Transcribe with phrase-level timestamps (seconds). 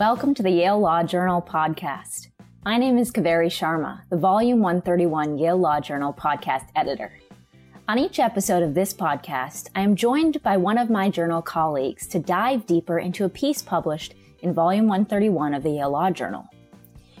[0.00, 2.28] Welcome to the Yale Law Journal podcast.
[2.64, 7.12] My name is Kaveri Sharma, the Volume 131 Yale Law Journal podcast editor.
[7.86, 12.06] On each episode of this podcast, I am joined by one of my journal colleagues
[12.06, 16.48] to dive deeper into a piece published in Volume 131 of the Yale Law Journal.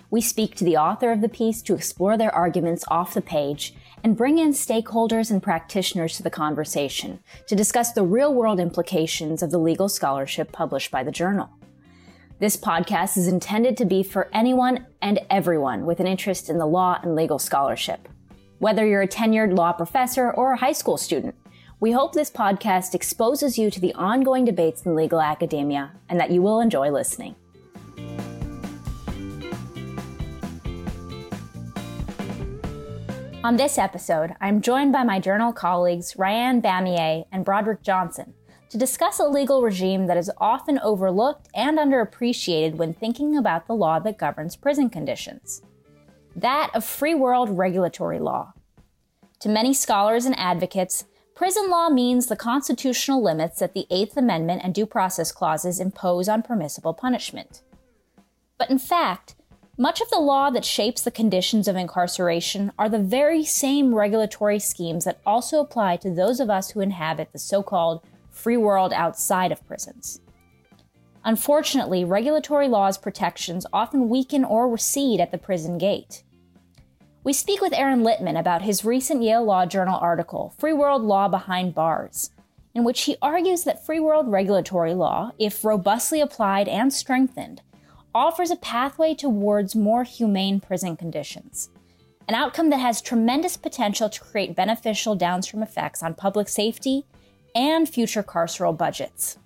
[0.08, 3.74] We speak to the author of the piece to explore their arguments off the page
[4.02, 9.42] and bring in stakeholders and practitioners to the conversation to discuss the real world implications
[9.42, 11.50] of the legal scholarship published by the journal.
[12.40, 16.64] This podcast is intended to be for anyone and everyone with an interest in the
[16.64, 18.08] law and legal scholarship.
[18.60, 21.34] Whether you're a tenured law professor or a high school student,
[21.80, 26.30] we hope this podcast exposes you to the ongoing debates in legal academia and that
[26.30, 27.34] you will enjoy listening.
[33.44, 38.32] On this episode, I'm joined by my journal colleagues Ryan Bamier and Broderick Johnson
[38.70, 43.74] to discuss a legal regime that is often overlooked and underappreciated when thinking about the
[43.74, 45.62] law that governs prison conditions
[46.36, 48.52] that of free world regulatory law.
[49.40, 54.62] To many scholars and advocates, prison law means the constitutional limits that the Eighth Amendment
[54.62, 57.62] and due process clauses impose on permissible punishment.
[58.58, 59.34] But in fact,
[59.78, 64.58] much of the law that shapes the conditions of incarceration are the very same regulatory
[64.58, 68.02] schemes that also apply to those of us who inhabit the so called
[68.40, 70.20] free world outside of prisons.
[71.24, 76.22] Unfortunately, regulatory law's protections often weaken or recede at the prison gate.
[77.22, 81.28] We speak with Aaron Littman about his recent Yale Law Journal article, Free World Law
[81.28, 82.30] Behind Bars,
[82.74, 87.60] in which he argues that free world regulatory law, if robustly applied and strengthened,
[88.14, 91.68] offers a pathway towards more humane prison conditions,
[92.26, 97.04] an outcome that has tremendous potential to create beneficial downstream effects on public safety
[97.54, 99.38] and future carceral budgets.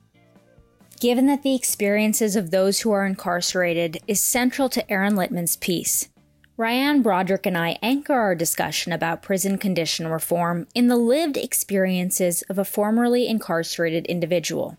[1.00, 6.08] Given that the experiences of those who are incarcerated is central to Aaron Littman's piece,
[6.56, 12.42] Ryan Broderick and I anchor our discussion about prison condition reform in the lived experiences
[12.42, 14.78] of a formerly incarcerated individual,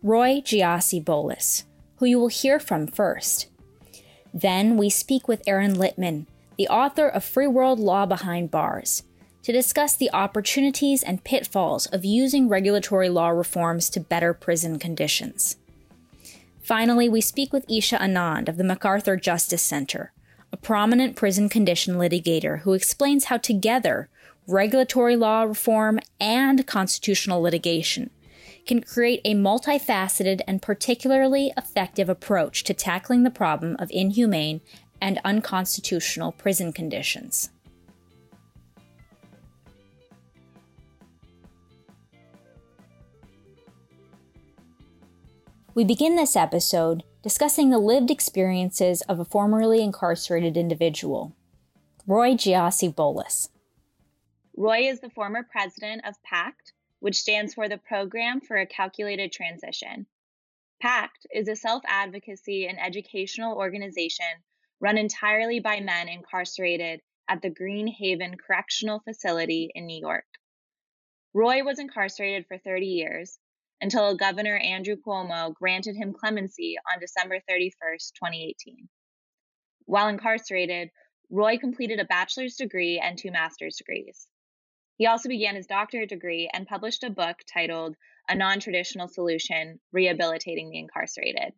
[0.00, 1.64] Roy Giassi Bolus,
[1.96, 3.48] who you will hear from first.
[4.32, 6.26] Then we speak with Aaron Littman,
[6.56, 9.02] the author of Free World Law Behind Bars,
[9.48, 15.56] to discuss the opportunities and pitfalls of using regulatory law reforms to better prison conditions.
[16.60, 20.12] Finally, we speak with Easha Anand of the MacArthur Justice Center,
[20.52, 24.10] a prominent prison condition litigator who explains how together
[24.46, 28.10] regulatory law reform and constitutional litigation
[28.66, 34.60] can create a multifaceted and particularly effective approach to tackling the problem of inhumane
[35.00, 37.48] and unconstitutional prison conditions.
[45.78, 51.36] We begin this episode discussing the lived experiences of a formerly incarcerated individual,
[52.04, 53.48] Roy Giassi Bolus.
[54.56, 59.30] Roy is the former president of PACT, which stands for the Program for a Calculated
[59.30, 60.06] Transition.
[60.82, 64.26] PACT is a self advocacy and educational organization
[64.80, 70.26] run entirely by men incarcerated at the Green Haven Correctional Facility in New York.
[71.34, 73.38] Roy was incarcerated for 30 years
[73.80, 77.72] until Governor Andrew Cuomo granted him clemency on December 31,
[78.14, 78.88] 2018.
[79.86, 80.90] While incarcerated,
[81.30, 84.26] Roy completed a bachelor's degree and two master's degrees.
[84.96, 87.96] He also began his doctorate degree and published a book titled
[88.28, 91.52] A Non Traditional Solution Rehabilitating the Incarcerated.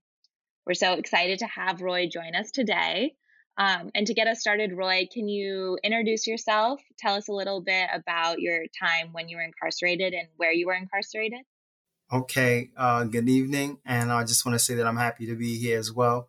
[0.66, 3.14] We're so excited to have Roy join us today.
[3.56, 6.80] Um, and to get us started, Roy, can you introduce yourself?
[6.98, 10.66] Tell us a little bit about your time when you were incarcerated and where you
[10.66, 11.40] were incarcerated.
[12.12, 13.78] Okay, uh, good evening.
[13.86, 16.28] And I just want to say that I'm happy to be here as well.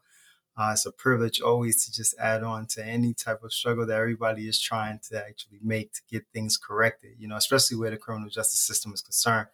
[0.55, 3.97] Uh, it's a privilege always to just add on to any type of struggle that
[3.97, 7.97] everybody is trying to actually make to get things corrected, you know, especially where the
[7.97, 9.47] criminal justice system is concerned.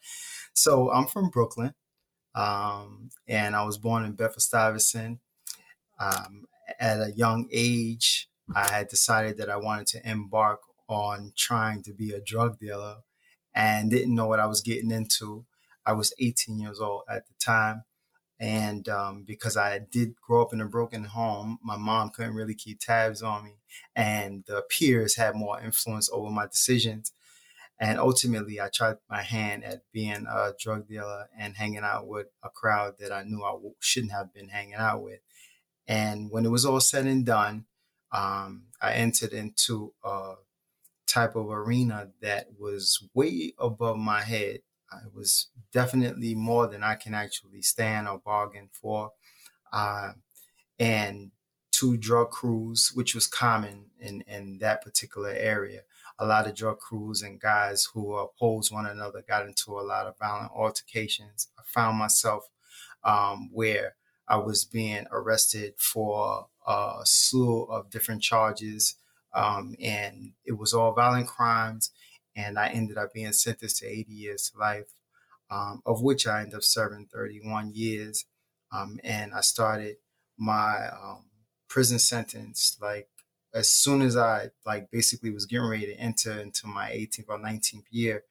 [0.54, 1.74] So I'm from Brooklyn,
[2.36, 5.20] um, and I was born in Bedford Stuyvesant.
[5.98, 6.44] Um,
[6.78, 10.60] at a young age, I had decided that I wanted to embark
[10.90, 12.98] on trying to be a drug dealer
[13.56, 15.46] and didn't know what I was getting into.
[15.88, 17.84] I was 18 years old at the time.
[18.40, 22.54] And um, because I did grow up in a broken home, my mom couldn't really
[22.54, 23.56] keep tabs on me.
[23.96, 27.14] And the peers had more influence over my decisions.
[27.80, 32.28] And ultimately, I tried my hand at being a drug dealer and hanging out with
[32.44, 35.20] a crowd that I knew I shouldn't have been hanging out with.
[35.88, 37.66] And when it was all said and done,
[38.12, 40.34] um, I entered into a
[41.08, 44.60] type of arena that was way above my head
[45.06, 49.12] it was definitely more than I can actually stand or bargain for.
[49.72, 50.14] Uh,
[50.80, 51.32] and
[51.72, 55.82] two drug crews, which was common in, in that particular area.
[56.20, 60.08] A lot of drug crews and guys who opposed one another got into a lot
[60.08, 61.50] of violent altercations.
[61.60, 62.50] I found myself
[63.04, 63.96] um, where
[64.28, 68.96] I was being arrested for a slew of different charges,
[69.34, 71.92] um, and it was all violent crimes.
[72.38, 74.94] And I ended up being sentenced to 80 years to life,
[75.52, 78.26] um, of which I ended up serving 31 years.
[78.72, 79.98] Um, and I started
[80.38, 81.26] my um,
[81.68, 83.10] prison sentence like
[83.54, 87.40] as soon as I like basically was getting ready to enter into my 18th or
[87.40, 88.24] 19th year,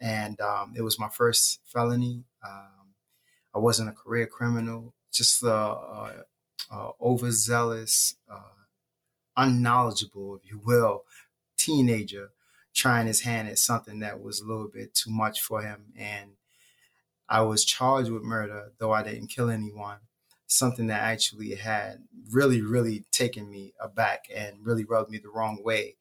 [0.00, 2.24] and um, it was my first felony.
[2.46, 2.94] Um,
[3.54, 6.24] I wasn't a career criminal, just a, a,
[6.70, 8.64] a overzealous, uh,
[9.36, 11.04] unknowledgeable, if you will,
[11.56, 12.30] teenager
[12.78, 15.92] trying his hand at something that was a little bit too much for him.
[15.96, 16.32] And
[17.28, 19.98] I was charged with murder, though I didn't kill anyone
[20.48, 25.62] something that actually had really, really taken me aback and really rubbed me the wrong
[25.62, 25.96] way.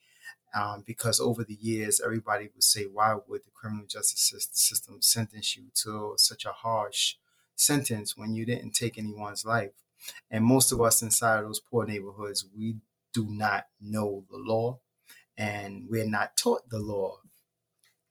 [0.56, 5.56] Um, because over the years, everybody would say, why would the criminal justice system sentence
[5.56, 7.16] you to such a harsh
[7.56, 9.74] sentence when you didn't take anyone's life?
[10.32, 12.78] And most of us inside those poor neighborhoods, we
[13.14, 14.80] do not know the law
[15.38, 17.20] and we're not taught the law.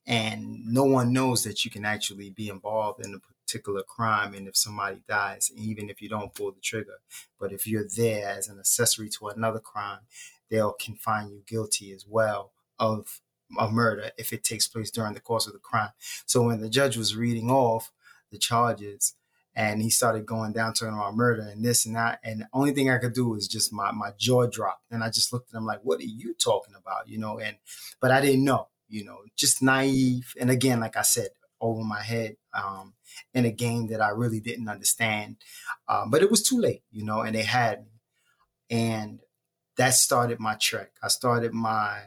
[0.06, 4.46] And no one knows that you can actually be involved in a particular crime and
[4.46, 6.99] if somebody dies, even if you don't pull the trigger.
[7.40, 10.00] But if you're there as an accessory to another crime,
[10.49, 13.20] they'll can find you guilty as well of
[13.58, 15.90] a murder if it takes place during the course of the crime.
[16.25, 17.93] So when the judge was reading off
[18.31, 19.14] the charges
[19.56, 22.73] and he started going down talking about murder and this and that, and the only
[22.73, 24.85] thing I could do was just my my jaw dropped.
[24.91, 27.08] And I just looked at him like, what are you talking about?
[27.08, 27.56] You know, and
[28.00, 30.35] but I didn't know, you know, just naive.
[30.38, 31.31] And again, like I said,
[31.61, 32.93] over my head um,
[33.35, 35.37] in a game that I really didn't understand.
[35.88, 37.91] Um, but it was too late, you know, and they had me.
[38.69, 39.20] And
[39.76, 40.93] that started my trek.
[41.03, 42.00] I started my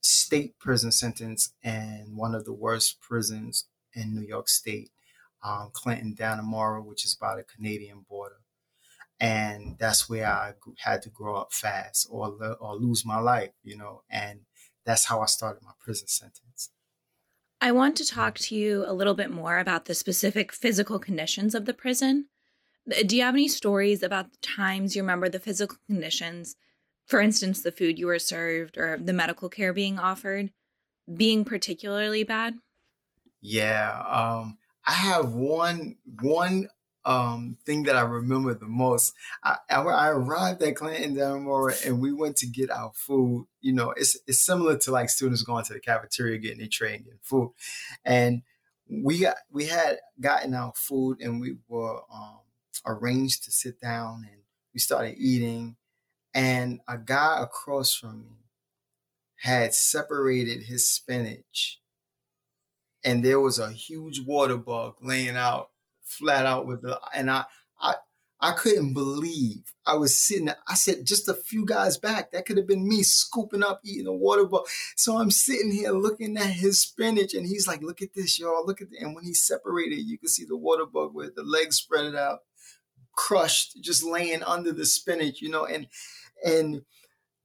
[0.00, 4.90] state prison sentence in one of the worst prisons in New York State,
[5.48, 8.36] um, Clinton Dannemora, which is by the Canadian border.
[9.20, 13.76] And that's where I had to grow up fast or, or lose my life, you
[13.76, 14.40] know, and
[14.84, 16.70] that's how I started my prison sentence.
[17.60, 21.54] I want to talk to you a little bit more about the specific physical conditions
[21.54, 22.26] of the prison.
[22.88, 26.54] Uh, do you have any stories about the times you remember the physical conditions,
[27.06, 30.52] for instance, the food you were served or the medical care being offered,
[31.12, 32.54] being particularly bad?
[33.40, 36.70] Yeah, um, I have one one
[37.04, 39.14] um, thing that I remember the most.
[39.44, 43.46] I, I arrived at Clinton Dannemora and we went to get our food.
[43.60, 46.94] You know, it's it's similar to like students going to the cafeteria getting their tray
[46.94, 47.50] and getting food,
[48.02, 48.42] and
[48.88, 52.40] we got we had gotten our food and we were um,
[52.86, 54.40] arranged to sit down and
[54.72, 55.76] we started eating,
[56.32, 58.38] and a guy across from me
[59.36, 61.78] had separated his spinach
[63.04, 65.70] and there was a huge water bug laying out
[66.02, 67.44] flat out with the and I
[67.80, 67.94] I
[68.40, 70.48] I couldn't believe I was sitting.
[70.68, 74.06] I said just a few guys back, that could have been me scooping up eating
[74.06, 74.66] a water bug.
[74.96, 78.64] So I'm sitting here looking at his spinach, and he's like, "Look at this, y'all!
[78.64, 81.76] Look at." And when he separated, you can see the water bug with the legs
[81.76, 82.40] spread out,
[83.12, 85.64] crushed, just laying under the spinach, you know.
[85.64, 85.88] And
[86.44, 86.82] and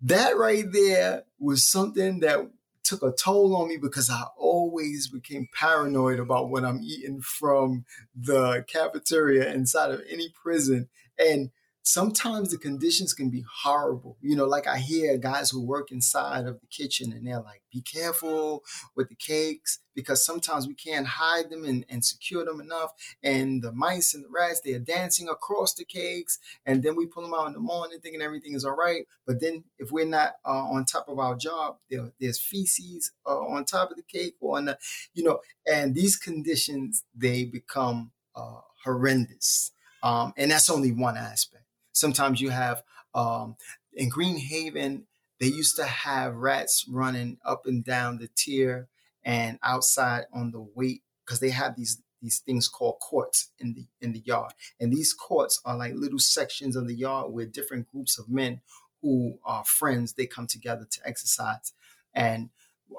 [0.02, 2.52] that right there was something that
[2.84, 7.86] took a toll on me because I always became paranoid about what I'm eating from
[8.16, 10.90] the cafeteria inside of any prison.
[11.18, 11.50] And
[11.84, 14.18] sometimes the conditions can be horrible.
[14.22, 17.62] You know, like I hear guys who work inside of the kitchen and they're like,
[17.72, 18.64] be careful
[18.96, 22.92] with the cakes because sometimes we can't hide them and, and secure them enough.
[23.22, 26.40] And the mice and the rats, they are dancing across the cakes.
[26.66, 29.06] And then we pull them out in the morning thinking everything is all right.
[29.28, 33.40] But then if we're not uh, on top of our job, there, there's feces uh,
[33.40, 34.78] on top of the cake or on the,
[35.14, 39.72] you know, and these conditions, they become uh, horrendous.
[40.02, 41.63] Um, and that's only one aspect.
[41.94, 42.84] Sometimes you have
[43.16, 43.56] um,
[43.94, 45.06] in Green Haven,
[45.40, 48.88] they used to have rats running up and down the tier
[49.24, 53.86] and outside on the weight because they have these these things called courts in the
[54.02, 54.54] in the yard.
[54.80, 58.62] And these courts are like little sections of the yard where different groups of men
[59.02, 61.74] who are friends they come together to exercise.
[62.14, 62.50] And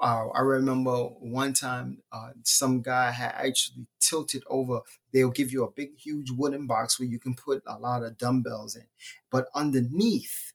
[0.01, 4.81] uh, I remember one time uh, some guy had actually tilted over.
[5.11, 8.17] They'll give you a big, huge wooden box where you can put a lot of
[8.17, 8.87] dumbbells in,
[9.31, 10.53] but underneath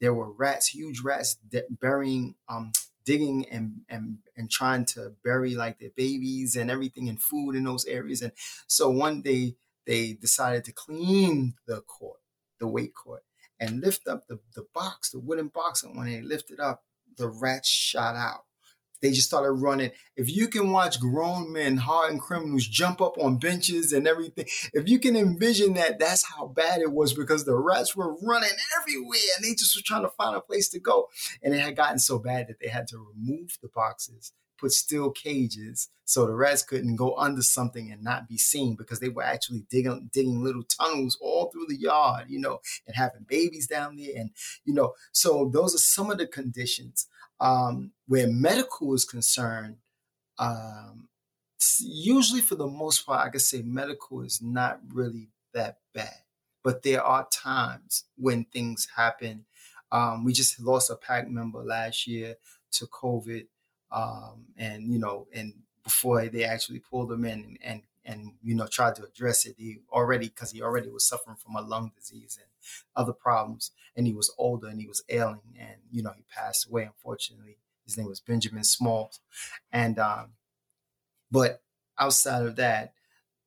[0.00, 2.72] there were rats, huge rats that burying, um,
[3.04, 7.64] digging and and and trying to bury like their babies and everything and food in
[7.64, 8.22] those areas.
[8.22, 8.32] And
[8.66, 9.56] so one day
[9.86, 12.20] they decided to clean the court,
[12.58, 13.24] the weight court,
[13.58, 15.82] and lift up the, the box, the wooden box.
[15.82, 16.84] And when they lifted up,
[17.16, 18.44] the rats shot out.
[19.02, 19.90] They just started running.
[20.16, 24.88] If you can watch grown men, hardened criminals jump up on benches and everything, if
[24.88, 29.18] you can envision that, that's how bad it was because the rats were running everywhere
[29.36, 31.08] and they just were trying to find a place to go.
[31.42, 34.32] And it had gotten so bad that they had to remove the boxes
[34.62, 39.00] put steel cages so the rats couldn't go under something and not be seen because
[39.00, 43.26] they were actually digging digging little tunnels all through the yard, you know, and having
[43.28, 44.12] babies down there.
[44.16, 44.30] And,
[44.64, 47.08] you know, so those are some of the conditions.
[47.42, 49.76] Um, where medical is concerned,
[50.38, 51.08] um,
[51.80, 56.22] usually for the most part, I could say medical is not really that bad.
[56.62, 59.46] But there are times when things happen.
[59.90, 62.36] Um, we just lost a PACT member last year
[62.72, 63.46] to COVID
[63.92, 65.52] um, and you know, and
[65.84, 69.54] before they actually pulled him in and, and and you know tried to address it
[69.58, 72.50] he already because he already was suffering from a lung disease and
[72.96, 73.70] other problems.
[73.96, 77.58] And he was older and he was ailing and you know he passed away unfortunately.
[77.84, 79.20] His name was benjamin smalls
[79.72, 80.30] and um
[81.30, 81.62] but
[81.98, 82.94] outside of that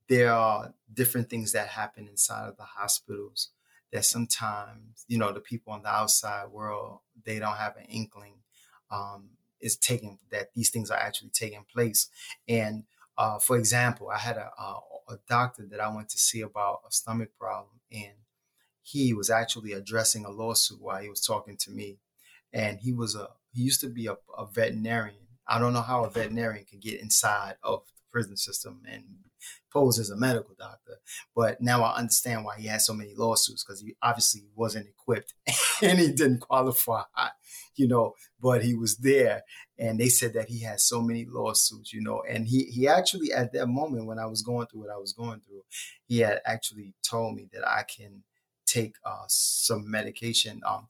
[0.10, 3.50] there are different things that happen inside of the hospitals
[3.94, 8.36] that sometimes you know the people on the outside world they don't have an inkling
[8.92, 9.30] um,
[9.62, 12.10] is taking that these things are actually taking place.
[12.48, 12.84] And
[13.18, 14.80] uh, for example, I had a, a,
[15.10, 18.14] a doctor that I went to see about a stomach problem, and
[18.86, 21.98] he was actually addressing a lawsuit while he was talking to me.
[22.54, 25.28] And he was a he used to be a, a veterinarian.
[25.48, 29.04] I don't know how a veterinarian can get inside of the prison system and
[29.74, 31.00] pose as a medical doctor.
[31.36, 35.34] But now I understand why he had so many lawsuits because he obviously wasn't equipped
[35.82, 37.04] and he didn't qualify,
[37.76, 39.42] you know, but he was there.
[39.80, 43.34] And they said that he had so many lawsuits, you know, and he, he actually,
[43.34, 45.64] at that moment when I was going through what I was going through,
[46.08, 48.24] he had actually told me that I can
[48.66, 50.62] take uh, some medication.
[50.66, 50.88] Um,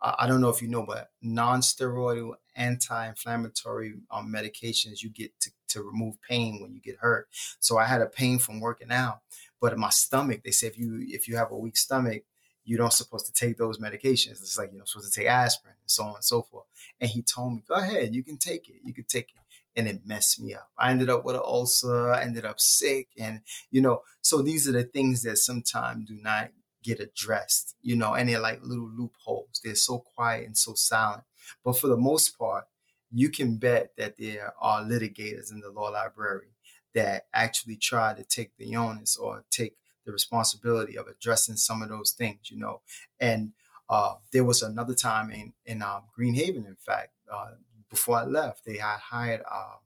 [0.00, 5.82] I don't know if you know, but non-steroidal anti-inflammatory um, medications you get to, to
[5.82, 7.28] remove pain when you get hurt.
[7.58, 9.20] So I had a pain from working out,
[9.62, 12.24] but my stomach, they say if you if you have a weak stomach,
[12.66, 14.42] you don't supposed to take those medications.
[14.42, 16.66] It's like you're not supposed to take aspirin and so on and so forth.
[17.00, 19.40] And he told me, go ahead, you can take it, you can take it.
[19.76, 20.68] And it messed me up.
[20.78, 23.08] I ended up with an ulcer, I ended up sick.
[23.18, 23.40] And,
[23.70, 26.50] you know, so these are the things that sometimes do not
[26.84, 29.60] get addressed, you know, and they're like little loopholes.
[29.64, 31.24] They're so quiet and so silent.
[31.64, 32.66] But for the most part,
[33.10, 36.48] you can bet that there are litigators in the law library
[36.94, 39.76] that actually try to take the onus or take
[40.06, 42.82] the responsibility of addressing some of those things, you know.
[43.18, 43.52] And
[43.88, 47.52] uh, there was another time in in um, Green Haven, in fact, uh,
[47.90, 49.80] before I left, they had hired um,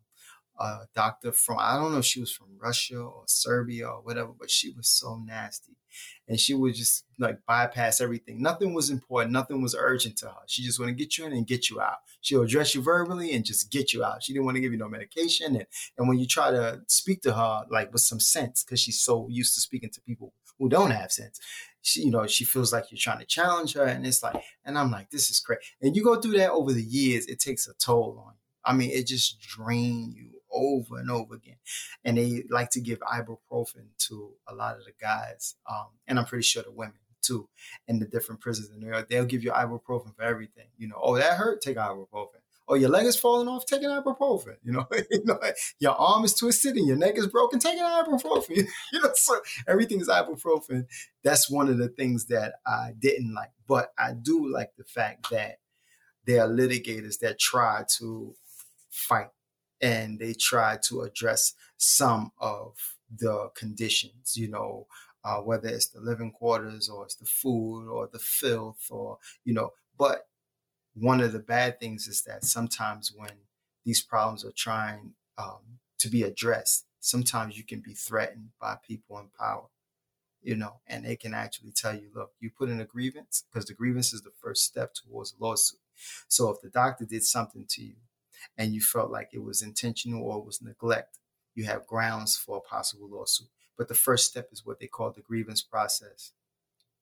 [0.58, 4.32] a doctor from I don't know if she was from Russia or Serbia or whatever,
[4.38, 5.77] but she was so nasty
[6.28, 8.42] and she would just like bypass everything.
[8.42, 9.32] Nothing was important.
[9.32, 10.42] Nothing was urgent to her.
[10.46, 11.96] She just want to get you in and get you out.
[12.20, 14.22] She'll address you verbally and just get you out.
[14.22, 15.56] She didn't want to give you no medication.
[15.56, 15.66] And,
[15.96, 19.26] and when you try to speak to her, like with some sense, because she's so
[19.28, 21.40] used to speaking to people who don't have sense,
[21.82, 23.84] she, you know, she feels like you're trying to challenge her.
[23.84, 25.60] And it's like, and I'm like, this is crazy.
[25.80, 28.38] And you go through that over the years, it takes a toll on you.
[28.64, 31.56] I mean, it just drains you over and over again.
[32.04, 36.24] And they like to give ibuprofen to a lot of the guys, um, and I'm
[36.24, 37.48] pretty sure the women too,
[37.86, 39.08] in the different prisons in New York.
[39.08, 40.66] They'll give you ibuprofen for everything.
[40.76, 42.40] You know, oh that hurt, take ibuprofen.
[42.70, 44.56] Oh, your leg is falling off, take an ibuprofen.
[44.62, 45.38] You know, you know,
[45.78, 48.56] your arm is twisted and your neck is broken, take an ibuprofen.
[48.92, 50.86] you know, so everything is ibuprofen.
[51.24, 55.30] That's one of the things that I didn't like, but I do like the fact
[55.30, 55.58] that
[56.26, 58.34] there are litigators that try to
[58.90, 59.28] fight
[59.80, 64.86] and they try to address some of the conditions, you know,
[65.24, 69.54] uh, whether it's the living quarters or it's the food or the filth or, you
[69.54, 70.28] know, but
[70.94, 73.30] one of the bad things is that sometimes when
[73.84, 79.18] these problems are trying um, to be addressed, sometimes you can be threatened by people
[79.18, 79.66] in power,
[80.42, 83.66] you know, and they can actually tell you, look, you put in a grievance because
[83.66, 85.80] the grievance is the first step towards a lawsuit.
[86.28, 87.94] So if the doctor did something to you
[88.56, 91.18] and you felt like it was intentional or was neglect,
[91.54, 93.48] you have grounds for a possible lawsuit.
[93.76, 96.32] But the first step is what they call the grievance process.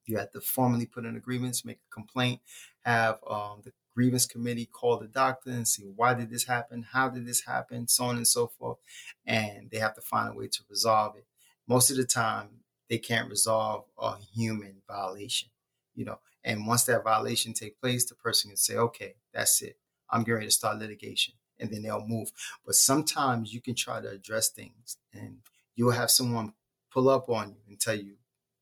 [0.07, 2.41] You have to formally put in a grievance, make a complaint,
[2.85, 7.09] have um, the grievance committee call the doctor and see why did this happen, how
[7.09, 8.79] did this happen, so on and so forth,
[9.27, 11.27] and they have to find a way to resolve it.
[11.67, 15.49] Most of the time, they can't resolve a human violation,
[15.95, 16.21] you know.
[16.45, 19.77] And once that violation take place, the person can say, "Okay, that's it.
[20.11, 21.35] I'm getting to start litigation.
[21.59, 22.33] And then they'll move.
[22.67, 25.39] But sometimes you can try to address things and
[25.75, 26.53] you'll have someone
[26.93, 28.17] pull up on you and tell you,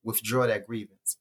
[0.04, 1.16] withdraw that grievance,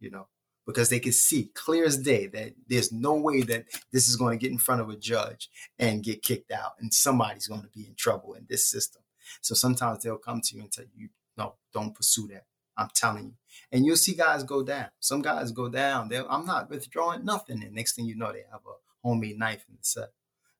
[0.00, 0.28] you know.
[0.66, 4.38] because they can see clear as day that there's no way that this is going
[4.38, 7.68] to get in front of a judge and get kicked out and somebody's going to
[7.68, 9.02] be in trouble in this system.
[9.40, 12.44] So sometimes they'll come to you and tell you, no, don't pursue that.
[12.76, 13.34] I'm telling you.
[13.70, 14.86] And you'll see guys go down.
[15.00, 16.08] Some guys go down.
[16.08, 17.62] They're, I'm not withdrawing nothing.
[17.62, 20.10] And next thing you know, they have a homemade knife in the set,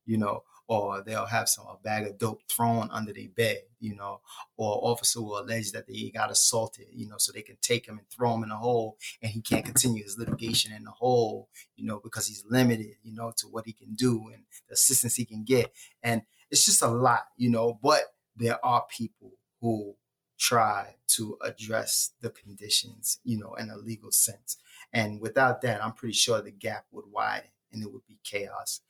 [0.05, 3.95] you know, or they'll have some a bag of dope thrown under their bed, you
[3.95, 4.21] know,
[4.57, 7.99] or officer will allege that they got assaulted, you know, so they can take him
[7.99, 11.49] and throw him in a hole and he can't continue his litigation in the hole,
[11.77, 15.17] you know, because he's limited, you know, to what he can do and the assistance
[15.17, 15.73] he can get.
[16.03, 18.03] And it's just a lot, you know, but
[18.37, 19.95] there are people who
[20.39, 24.57] try to address the conditions, you know, in a legal sense.
[24.93, 28.81] And without that, I'm pretty sure the gap would widen and it would be chaos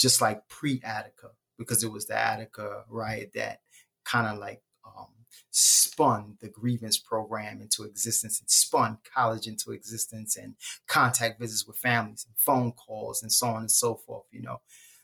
[0.00, 3.60] just like pre Attica, because it was the Attica riot that
[4.04, 5.08] kind of like um,
[5.50, 10.54] spun the grievance program into existence and spun college into existence and
[10.88, 14.60] contact visits with families and phone calls and so on and so forth, you know.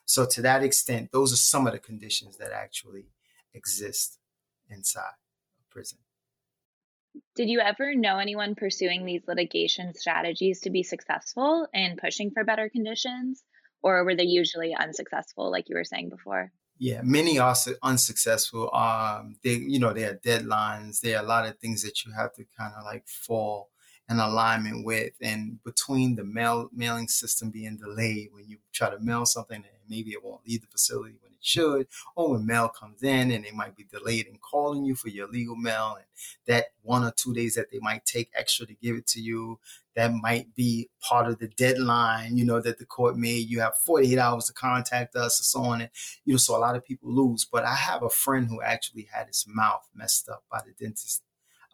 [0.06, 3.10] So to that extent, those are some of the conditions that actually
[3.52, 4.18] exist
[4.70, 5.02] inside
[5.60, 5.98] a prison.
[7.34, 12.44] Did you ever know anyone pursuing these litigation strategies to be successful in pushing for
[12.44, 13.42] better conditions?
[13.86, 16.50] or were they usually unsuccessful, like you were saying before?
[16.78, 18.74] Yeah, many are unsuccessful.
[18.74, 21.00] Um, they, you know, there are deadlines.
[21.00, 23.70] There are a lot of things that you have to kind of like fall
[24.08, 25.12] in alignment with.
[25.20, 29.64] And between the mail mailing system being delayed, when you try to mail something and
[29.88, 33.44] maybe it won't leave the facility when it should, or when mail comes in and
[33.44, 36.06] they might be delayed in calling you for your legal mail, and
[36.46, 39.58] that one or two days that they might take extra to give it to you,
[39.96, 43.48] that might be part of the deadline, you know, that the court made.
[43.48, 45.80] You have 48 hours to contact us or so on.
[45.80, 45.90] And,
[46.24, 47.46] you know, so a lot of people lose.
[47.50, 51.22] But I have a friend who actually had his mouth messed up by the dentist.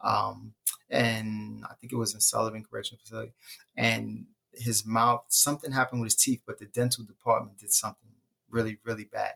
[0.03, 0.53] Um,
[0.89, 3.33] and I think it was in Sullivan Correctional Facility.
[3.75, 8.09] And his mouth, something happened with his teeth, but the dental department did something
[8.49, 9.33] really, really bad.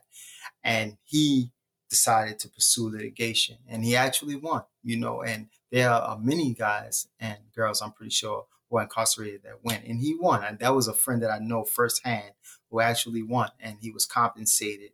[0.62, 1.50] And he
[1.90, 7.08] decided to pursue litigation and he actually won, you know, and there are many guys
[7.18, 10.44] and girls, I'm pretty sure, were incarcerated that went, and he won.
[10.44, 12.32] And that was a friend that I know firsthand
[12.70, 14.90] who actually won, and he was compensated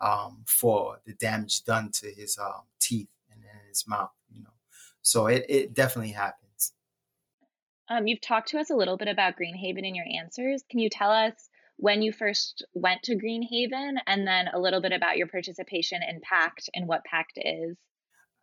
[0.00, 4.10] um, for the damage done to his um, teeth and, and his mouth.
[5.04, 6.72] So it it definitely happens.
[7.88, 10.64] Um, you've talked to us a little bit about Greenhaven in your answers.
[10.70, 11.34] Can you tell us
[11.76, 16.20] when you first went to Greenhaven, and then a little bit about your participation in
[16.20, 17.76] PACT and what PACT is?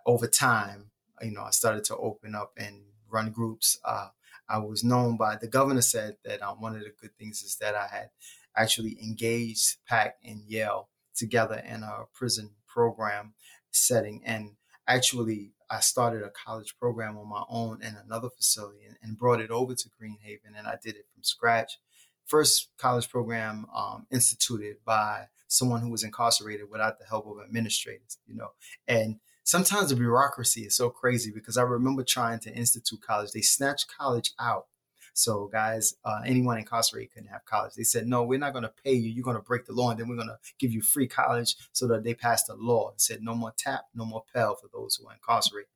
[0.06, 3.80] Over time, you know, I started to open up and run groups.
[3.84, 4.10] Uh,
[4.48, 7.56] I was known by the governor said that um, one of the good things is
[7.56, 8.10] that I had
[8.56, 13.34] actually engaged PACT and Yale together in a prison program
[13.72, 14.22] setting.
[14.26, 14.52] And
[14.88, 19.40] actually, I started a college program on my own in another facility and, and brought
[19.40, 20.58] it over to Greenhaven.
[20.58, 21.80] And I did it from scratch.
[22.26, 28.18] First college program um, instituted by someone who was incarcerated without the help of administrators,
[28.28, 28.50] you know.
[28.88, 33.32] And sometimes the bureaucracy is so crazy because I remember trying to institute college.
[33.32, 34.68] They snatched college out.
[35.14, 37.74] So, guys, uh, anyone incarcerated couldn't have college.
[37.76, 39.10] They said, no, we're not going to pay you.
[39.10, 41.56] You're going to break the law, and then we're going to give you free college
[41.74, 42.92] so that they passed a law.
[42.92, 45.70] It said, no more tap, no more Pell for those who are incarcerated.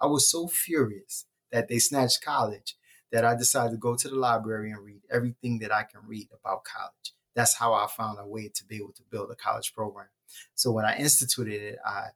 [0.00, 2.76] I was so furious that they snatched college
[3.10, 6.28] that I decided to go to the library and read everything that I can read
[6.32, 7.14] about college.
[7.34, 10.08] That's how I found a way to be able to build a college program.
[10.54, 12.08] So when I instituted it, I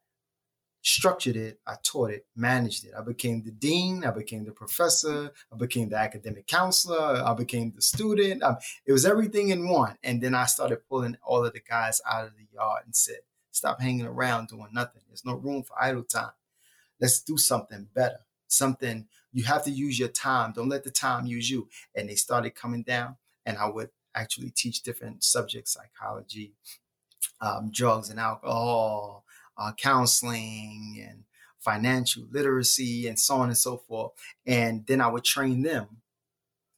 [0.82, 2.92] structured it, I taught it, managed it.
[2.98, 7.72] I became the dean, I became the professor, I became the academic counselor, I became
[7.74, 8.42] the student.
[8.42, 9.96] Um, it was everything in one.
[10.02, 13.18] And then I started pulling all of the guys out of the yard and said,
[13.52, 15.02] stop hanging around doing nothing.
[15.08, 16.32] There's no room for idle time.
[17.00, 18.20] Let's do something better.
[18.48, 20.52] Something you have to use your time.
[20.52, 21.68] Don't let the time use you.
[21.94, 23.16] And they started coming down,
[23.46, 26.52] and I would actually teach different subjects, psychology,
[27.40, 29.24] um, drugs and alcohol,
[29.56, 31.24] uh, counseling and
[31.62, 34.12] financial literacy and so on and so forth.
[34.46, 36.02] And then I would train them,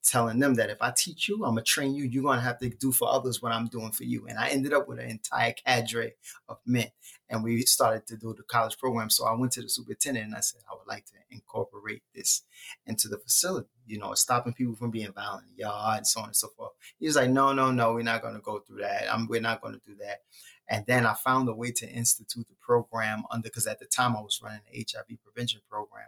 [0.02, 2.04] telling them that if I teach you, I'm gonna train you.
[2.04, 4.26] You're gonna have to do for others what I'm doing for you.
[4.26, 6.12] And I ended up with an entire cadre
[6.48, 6.88] of men,
[7.30, 9.08] and we started to do the college program.
[9.08, 12.42] So I went to the superintendent and I said I would like to incorporate this
[12.86, 13.68] into the facility.
[13.86, 16.72] You know, stopping people from being violent yard and so on and so forth.
[16.98, 19.12] He was like, No, no, no, we're not gonna go through that.
[19.12, 20.20] I'm, we're not gonna do that.
[20.68, 24.16] And then I found a way to institute the program under, because at the time
[24.16, 26.06] I was running the HIV prevention program.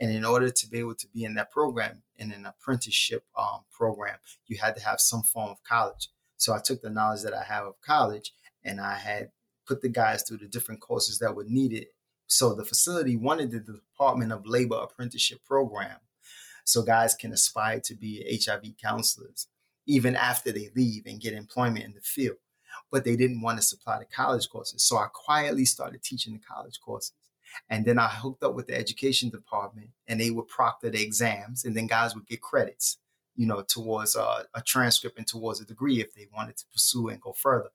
[0.00, 3.60] And in order to be able to be in that program, in an apprenticeship um,
[3.70, 4.16] program,
[4.46, 6.08] you had to have some form of college.
[6.36, 8.32] So I took the knowledge that I have of college
[8.64, 9.30] and I had
[9.66, 11.86] put the guys through the different courses that were needed.
[12.26, 15.98] So the facility wanted the Department of Labor apprenticeship program.
[16.64, 19.48] so guys can aspire to be HIV counselors
[19.86, 22.36] even after they leave and get employment in the field.
[22.90, 24.82] But they didn't want to supply the college courses.
[24.82, 27.12] So I quietly started teaching the college courses.
[27.70, 31.64] And then I hooked up with the education department and they would proctor the exams
[31.64, 32.98] and then guys would get credits,
[33.36, 37.08] you know, towards a, a transcript and towards a degree if they wanted to pursue
[37.08, 37.70] and go further.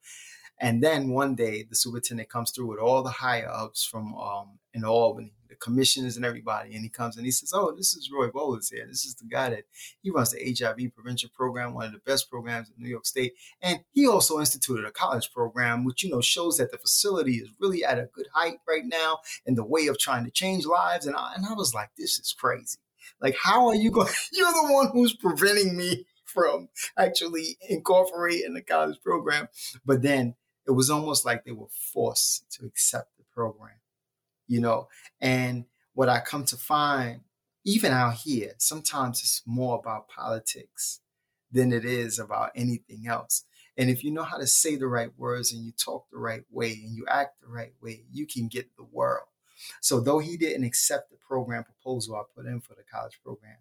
[0.59, 4.59] And then one day the superintendent comes through with all the higher ups from um,
[4.73, 8.09] in Albany, the commissioners and everybody, and he comes and he says, "Oh, this is
[8.11, 8.85] Roy Bolus here.
[8.87, 9.65] This is the guy that
[10.01, 13.33] he runs the HIV prevention program, one of the best programs in New York State,
[13.61, 17.49] and he also instituted a college program, which you know shows that the facility is
[17.59, 21.05] really at a good height right now in the way of trying to change lives."
[21.05, 22.79] And I, and I was like, "This is crazy."
[23.21, 24.09] Like, how are you going?
[24.33, 29.47] You're the one who's preventing me from actually incorporating the college program.
[29.85, 30.35] But then
[30.65, 33.75] it was almost like they were forced to accept the program
[34.53, 34.87] you know.
[35.19, 37.21] And what I come to find,
[37.65, 40.99] even out here, sometimes it's more about politics
[41.51, 43.45] than it is about anything else.
[43.77, 46.43] And if you know how to say the right words and you talk the right
[46.51, 49.25] way and you act the right way, you can get the world.
[49.81, 53.57] So, though he didn't accept the program proposal I put in for the college program,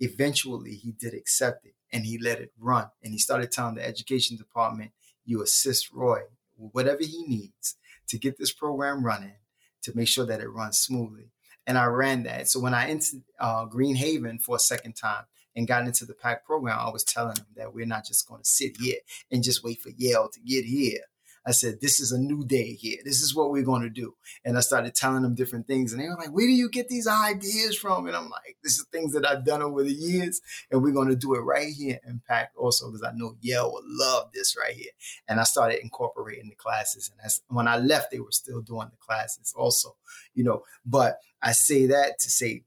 [0.00, 2.86] eventually he did accept it and he let it run.
[3.04, 4.92] And he started telling the education department,
[5.24, 6.22] you assist Roy
[6.56, 7.76] whatever he needs
[8.08, 9.34] to get this program running
[9.82, 11.30] to make sure that it runs smoothly.
[11.66, 12.48] And I ran that.
[12.48, 16.14] So when I entered uh, Green Haven for a second time and got into the
[16.14, 18.98] PACT program, I was telling them that we're not just going to sit here
[19.30, 21.00] and just wait for Yale to get here.
[21.46, 22.98] I said, this is a new day here.
[23.04, 24.14] This is what we're going to do.
[24.44, 25.92] And I started telling them different things.
[25.92, 28.06] And they were like, where do you get these ideas from?
[28.06, 30.40] And I'm like, this is things that I've done over the years.
[30.70, 33.72] And we're going to do it right here in PACT also because I know Yale
[33.72, 34.92] would love this right here.
[35.26, 37.10] And I started incorporating the classes.
[37.10, 39.96] And that's, when I left, they were still doing the classes also,
[40.34, 40.62] you know.
[40.86, 42.62] But I say that to say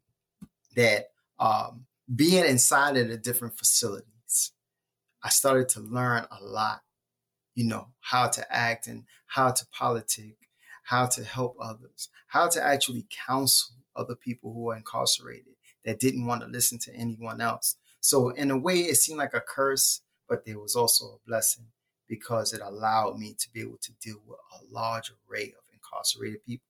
[0.76, 1.08] that
[1.40, 4.52] um, being inside of the different facilities,
[5.24, 6.82] I started to learn a lot
[7.56, 10.36] you know, how to act and how to politic,
[10.84, 15.54] how to help others, how to actually counsel other people who are incarcerated
[15.86, 17.78] that didn't want to listen to anyone else.
[18.02, 21.66] So in a way, it seemed like a curse, but there was also a blessing
[22.08, 26.46] because it allowed me to be able to deal with a large array of incarcerated
[26.46, 26.68] people,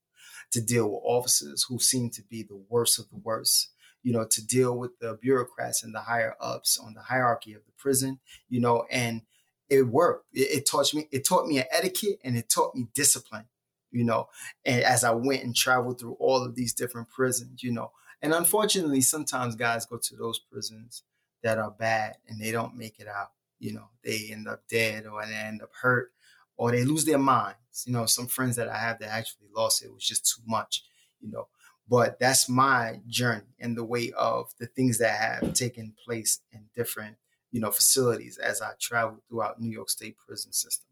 [0.52, 3.72] to deal with officers who seemed to be the worst of the worst,
[4.04, 7.66] you know, to deal with the bureaucrats and the higher ups on the hierarchy of
[7.66, 8.20] the prison,
[8.50, 9.24] you know, and
[9.70, 10.28] it worked.
[10.34, 13.46] It, it, taught me, it taught me an etiquette and it taught me discipline,
[13.92, 14.28] you know,
[14.66, 17.92] and as I went and traveled through all of these different prisons, you know.
[18.22, 21.04] And unfortunately, sometimes guys go to those prisons
[21.44, 23.32] that are bad and they don't make it out.
[23.60, 26.12] You know, they end up dead or they end up hurt
[26.58, 27.84] or they lose their minds.
[27.86, 30.42] You know, some friends that I have that actually lost it, it was just too
[30.48, 30.84] much,
[31.20, 31.48] you know.
[31.88, 36.66] But that's my journey and the way of the things that have taken place in
[36.76, 37.18] different
[37.56, 40.90] you know, facilities as I traveled throughout New York State prison system.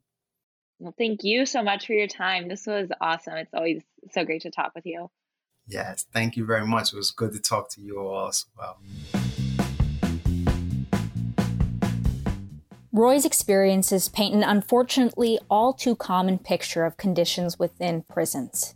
[0.80, 2.48] Well, thank you so much for your time.
[2.48, 3.34] This was awesome.
[3.34, 5.12] It's always so great to talk with you.
[5.68, 6.94] Yes, thank you very much.
[6.94, 8.78] It was good to talk to you all as well.
[12.94, 18.74] Roy's experiences paint an unfortunately all too common picture of conditions within prisons.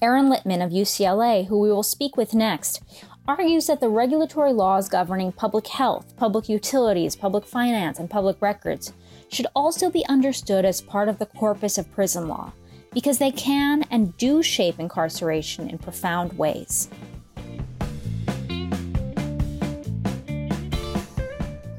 [0.00, 2.82] Aaron Littman of UCLA, who we will speak with next,
[3.28, 8.92] argues that the regulatory laws governing public health, public utilities, public finance, and public records
[9.28, 12.52] should also be understood as part of the corpus of prison law,
[12.92, 16.88] because they can and do shape incarceration in profound ways.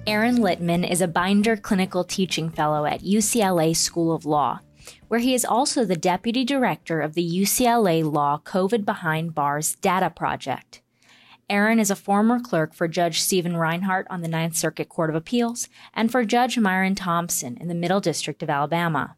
[0.08, 4.60] Aaron Littman is a Binder Clinical Teaching Fellow at UCLA School of Law,
[5.10, 10.10] where he is also the Deputy Director of the UCLA Law COVID Behind Bars Data
[10.10, 10.83] Project.
[11.50, 15.16] Aaron is a former clerk for Judge Stephen Reinhardt on the Ninth Circuit Court of
[15.16, 19.16] Appeals and for Judge Myron Thompson in the Middle District of Alabama.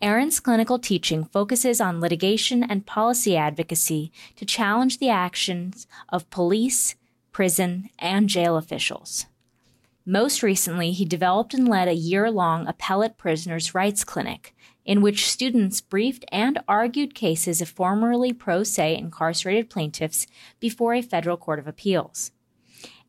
[0.00, 6.96] Aaron's clinical teaching focuses on litigation and policy advocacy to challenge the actions of police,
[7.32, 9.26] prison, and jail officials.
[10.06, 14.54] Most recently, he developed and led a year long appellate prisoners' rights clinic
[14.86, 20.26] in which students briefed and argued cases of formerly pro se incarcerated plaintiffs
[20.60, 22.30] before a federal court of appeals.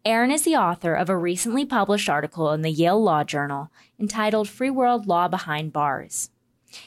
[0.04, 4.50] Aaron is the author of a recently published article in the Yale Law Journal entitled
[4.50, 6.32] Free World Law Behind Bars.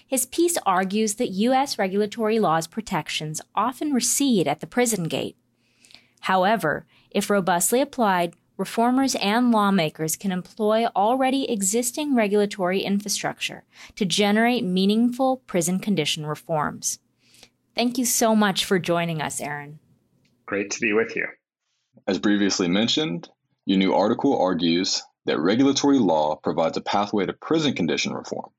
[0.07, 1.79] His piece argues that U.S.
[1.79, 5.37] regulatory law's protections often recede at the prison gate.
[6.21, 13.65] However, if robustly applied, reformers and lawmakers can employ already existing regulatory infrastructure
[13.97, 16.99] to generate meaningful prison condition reforms.
[17.75, 19.79] Thank you so much for joining us, Aaron.
[20.45, 21.27] Great to be with you.
[22.07, 23.31] As previously mentioned,
[23.65, 28.51] your new article argues that regulatory law provides a pathway to prison condition reform.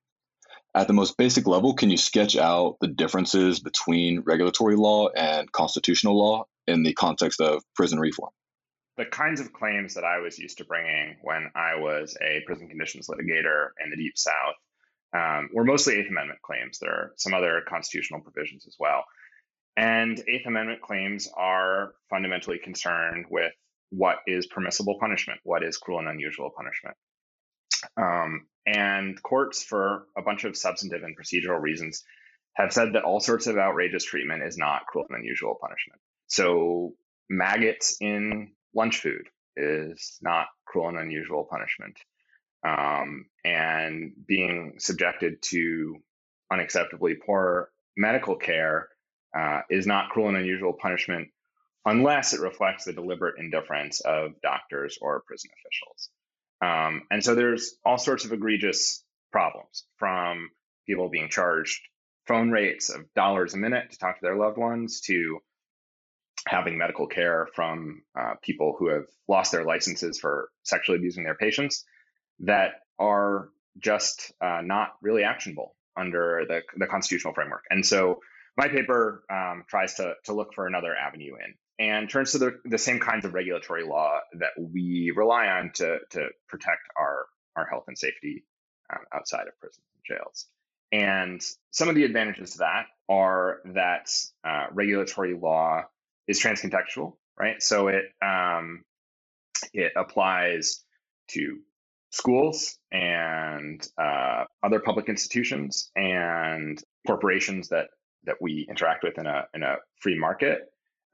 [0.74, 5.52] At the most basic level, can you sketch out the differences between regulatory law and
[5.52, 8.32] constitutional law in the context of prison reform?
[8.98, 12.68] The kinds of claims that I was used to bringing when I was a prison
[12.68, 14.56] conditions litigator in the Deep South
[15.14, 16.80] um, were mostly Eighth Amendment claims.
[16.80, 19.04] There are some other constitutional provisions as well.
[19.78, 23.54] And Eighth Amendment claims are fundamentally concerned with
[23.90, 26.96] what is permissible punishment, what is cruel and unusual punishment.
[27.98, 32.04] Um, and courts, for a bunch of substantive and procedural reasons,
[32.56, 36.00] have said that all sorts of outrageous treatment is not cruel and unusual punishment.
[36.28, 36.94] So,
[37.30, 41.98] maggots in lunch food is not cruel and unusual punishment.
[42.64, 45.98] Um, and being subjected to
[46.52, 48.90] unacceptably poor medical care
[49.38, 51.30] uh, is not cruel and unusual punishment
[51.86, 56.10] unless it reflects the deliberate indifference of doctors or prison officials.
[56.62, 60.50] Um, and so there's all sorts of egregious problems from
[60.86, 61.80] people being charged
[62.28, 65.40] phone rates of dollars a minute to talk to their loved ones to
[66.48, 71.36] having medical care from uh, people who have lost their licenses for sexually abusing their
[71.36, 71.86] patients
[72.40, 73.50] that are
[73.80, 77.64] just uh, not really actionable under the, the constitutional framework.
[77.70, 78.20] And so
[78.58, 81.54] my paper um, tries to, to look for another avenue in
[81.86, 86.00] and turns to the, the same kinds of regulatory law that we rely on to,
[86.12, 87.26] to protect our,
[87.56, 88.46] our health and safety
[88.92, 90.48] um, outside of prisons and jails.
[90.92, 94.10] And some of the advantages to that are that
[94.44, 95.84] uh, regulatory law
[96.28, 97.62] is transcontextual, right?
[97.62, 98.84] So it um,
[99.74, 100.84] it applies
[101.32, 101.60] to
[102.12, 107.88] schools and uh, other public institutions and corporations that
[108.26, 110.62] that we interact with in a in a free market,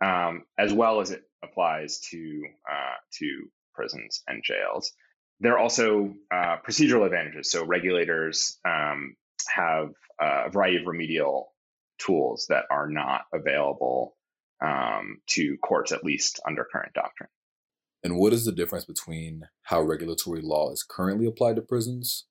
[0.04, 4.92] um, as well as it applies to uh, to prisons and jails.
[5.40, 7.52] There are also uh, procedural advantages.
[7.52, 9.16] So regulators um,
[9.48, 11.54] have a variety of remedial
[12.00, 14.17] tools that are not available
[14.62, 17.30] um, to courts, at least under current doctrine.
[18.04, 22.26] And what is the difference between how regulatory law is currently applied to prisons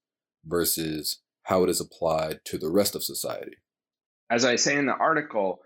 [0.44, 3.56] versus how it is applied to the rest of society?
[4.30, 5.60] As I say in the article,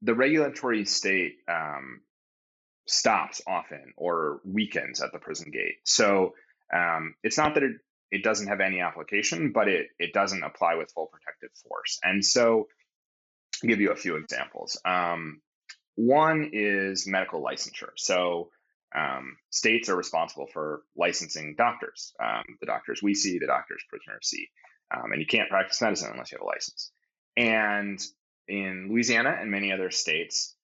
[0.00, 2.00] the regulatory state um,
[2.86, 5.76] stops often or weakens at the prison gate.
[5.84, 6.34] So
[6.74, 7.72] um, it's not that it,
[8.10, 11.98] it doesn't have any application, but it, it doesn't apply with full protective force.
[12.02, 12.66] And so
[13.62, 14.80] I'll give you a few examples.
[14.84, 15.40] Um,
[15.94, 17.90] one is medical licensure.
[17.96, 18.50] So
[18.94, 24.28] um, states are responsible for licensing doctors, um, the doctors we see, the doctors prisoners
[24.28, 24.48] see.
[24.94, 26.90] Um, and you can't practice medicine unless you have a license.
[27.36, 28.00] And
[28.48, 30.54] in Louisiana and many other states,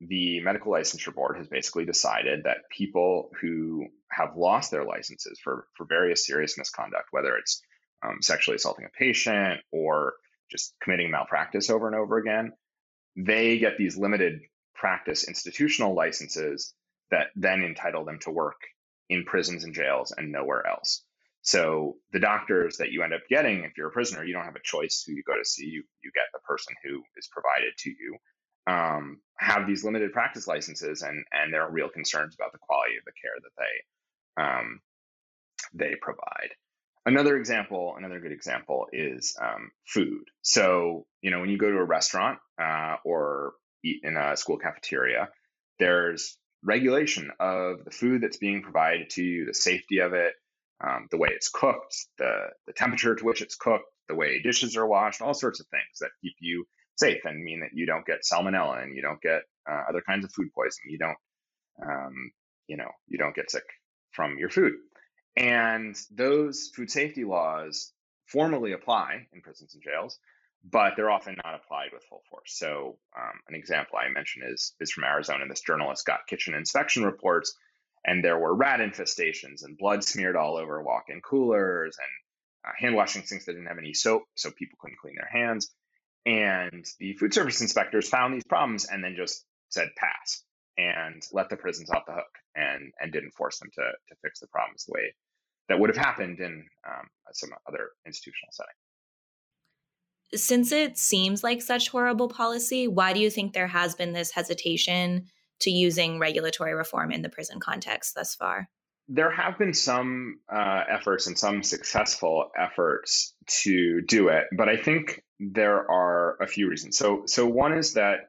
[0.00, 5.66] the medical licensure board has basically decided that people who have lost their licenses for,
[5.76, 7.62] for various serious misconduct, whether it's
[8.04, 10.14] um, sexually assaulting a patient or
[10.50, 12.52] just committing malpractice over and over again,
[13.16, 14.40] they get these limited
[14.74, 16.74] practice institutional licenses
[17.10, 18.60] that then entitle them to work
[19.08, 21.04] in prisons and jails and nowhere else.
[21.42, 24.56] So the doctors that you end up getting, if you're a prisoner, you don't have
[24.56, 25.66] a choice who you go to see.
[25.66, 28.16] You you get the person who is provided to you.
[28.64, 32.96] Um, have these limited practice licenses, and and there are real concerns about the quality
[32.96, 34.80] of the care that they um,
[35.74, 36.50] they provide.
[37.04, 40.22] Another example, another good example is um, food.
[40.42, 43.54] So you know when you go to a restaurant uh, or
[43.84, 45.28] eat in a school cafeteria,
[45.78, 50.34] there's regulation of the food that's being provided to you, the safety of it,
[50.84, 54.76] um, the way it's cooked, the, the temperature to which it's cooked, the way dishes
[54.76, 56.64] are washed, all sorts of things that keep you
[56.96, 60.24] safe and mean that you don't get salmonella and you don't get uh, other kinds
[60.24, 60.90] of food poisoning.
[60.90, 61.16] You don't,
[61.82, 62.32] um,
[62.66, 63.64] you know, you don't get sick
[64.10, 64.74] from your food.
[65.36, 67.92] And those food safety laws
[68.26, 70.18] formally apply in prisons and jails,
[70.64, 72.56] but they're often not applied with full force.
[72.56, 75.44] So, um, an example I mentioned is is from Arizona.
[75.48, 77.54] This journalist got kitchen inspection reports,
[78.04, 82.94] and there were rat infestations and blood smeared all over walk-in coolers and uh, hand
[82.94, 85.70] washing sinks that didn't have any soap, so people couldn't clean their hands.
[86.24, 90.44] And the food service inspectors found these problems and then just said pass
[90.78, 94.38] and let the prisons off the hook and and didn't force them to to fix
[94.40, 95.14] the problems the way
[95.68, 98.74] that would have happened in um, some other institutional setting
[100.34, 104.30] since it seems like such horrible policy, why do you think there has been this
[104.30, 105.26] hesitation
[105.60, 108.68] to using regulatory reform in the prison context thus far?
[109.08, 114.76] There have been some uh, efforts and some successful efforts to do it, but I
[114.76, 116.96] think there are a few reasons.
[116.96, 118.28] So, so one is that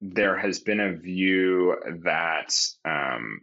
[0.00, 3.40] there has been a view that um,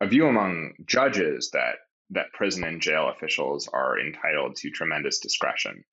[0.00, 1.76] a view among judges that
[2.10, 5.84] that prison and jail officials are entitled to tremendous discretion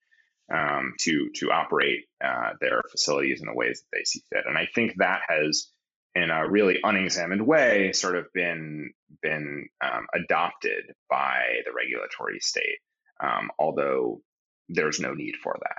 [0.52, 4.44] um, to to operate uh, their facilities in the ways that they see fit.
[4.46, 5.68] And I think that has,
[6.16, 12.80] in a really unexamined way, sort of been been um, adopted by the regulatory state,
[13.20, 14.22] um, although
[14.70, 15.78] there's no need for that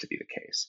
[0.00, 0.68] to be the case.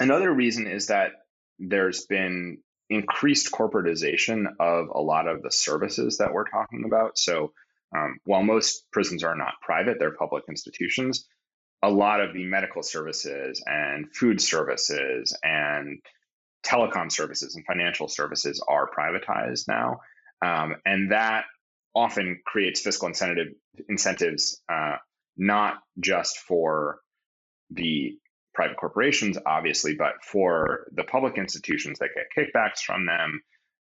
[0.00, 1.12] Another reason is that
[1.58, 7.16] there's been increased corporatization of a lot of the services that we're talking about.
[7.18, 7.52] So
[7.94, 11.26] um, while most prisons are not private, they're public institutions,
[11.82, 16.00] a lot of the medical services and food services and
[16.64, 20.00] telecom services and financial services are privatized now.
[20.44, 21.44] Um, and that
[21.94, 23.48] often creates fiscal incentive,
[23.88, 24.96] incentives, uh,
[25.36, 27.00] not just for
[27.70, 28.16] the
[28.54, 33.42] private corporations, obviously, but for the public institutions that get kickbacks from them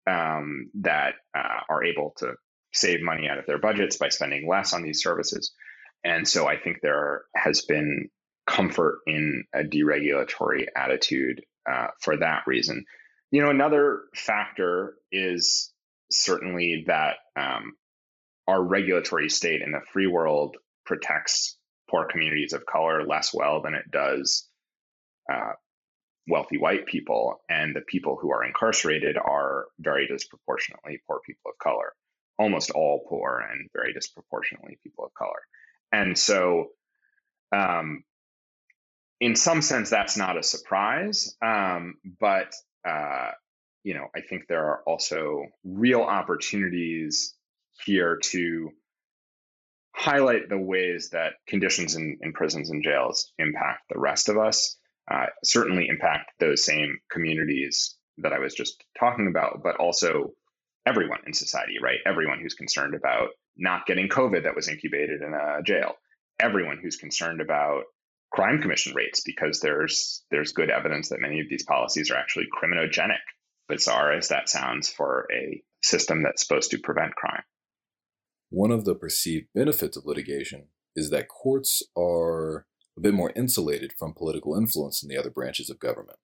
[0.08, 2.34] um, that uh, are able to
[2.74, 5.54] save money out of their budgets by spending less on these services.
[6.06, 8.10] And so I think there has been
[8.46, 12.86] comfort in a deregulatory attitude uh, for that reason.
[13.32, 15.74] You know, another factor is
[16.12, 17.74] certainly that um,
[18.48, 21.58] our regulatory state in the free world protects
[21.90, 24.48] poor communities of color less well than it does
[25.32, 25.54] uh,
[26.28, 27.42] wealthy white people.
[27.50, 31.94] And the people who are incarcerated are very disproportionately poor people of color,
[32.38, 35.42] almost all poor and very disproportionately people of color.
[35.92, 36.68] And so,
[37.52, 38.04] um,
[39.20, 41.36] in some sense, that's not a surprise.
[41.42, 42.54] Um, but,
[42.88, 43.32] uh,
[43.84, 47.34] you know, I think there are also real opportunities
[47.86, 48.72] here to
[49.96, 54.78] highlight the ways that conditions in, in prisons and jails impact the rest of us,
[55.10, 60.32] uh, certainly impact those same communities that I was just talking about, but also
[60.86, 62.00] everyone in society, right?
[62.06, 65.94] Everyone who's concerned about not getting COVID that was incubated in a jail,
[66.40, 67.84] everyone who's concerned about
[68.32, 72.46] crime commission rates because there's there's good evidence that many of these policies are actually
[72.52, 73.22] criminogenic
[73.70, 77.44] bizarre as that sounds for a system that's supposed to prevent crime.
[78.50, 82.66] One of the perceived benefits of litigation is that courts are
[82.98, 86.20] a bit more insulated from political influence than the other branches of government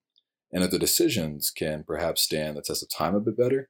[0.51, 3.69] and that the decisions can perhaps stand the test of time a bit better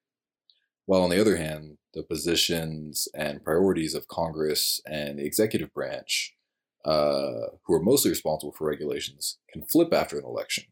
[0.91, 6.35] while on the other hand the positions and priorities of congress and the executive branch
[6.83, 10.65] uh, who are mostly responsible for regulations, can flip after an election.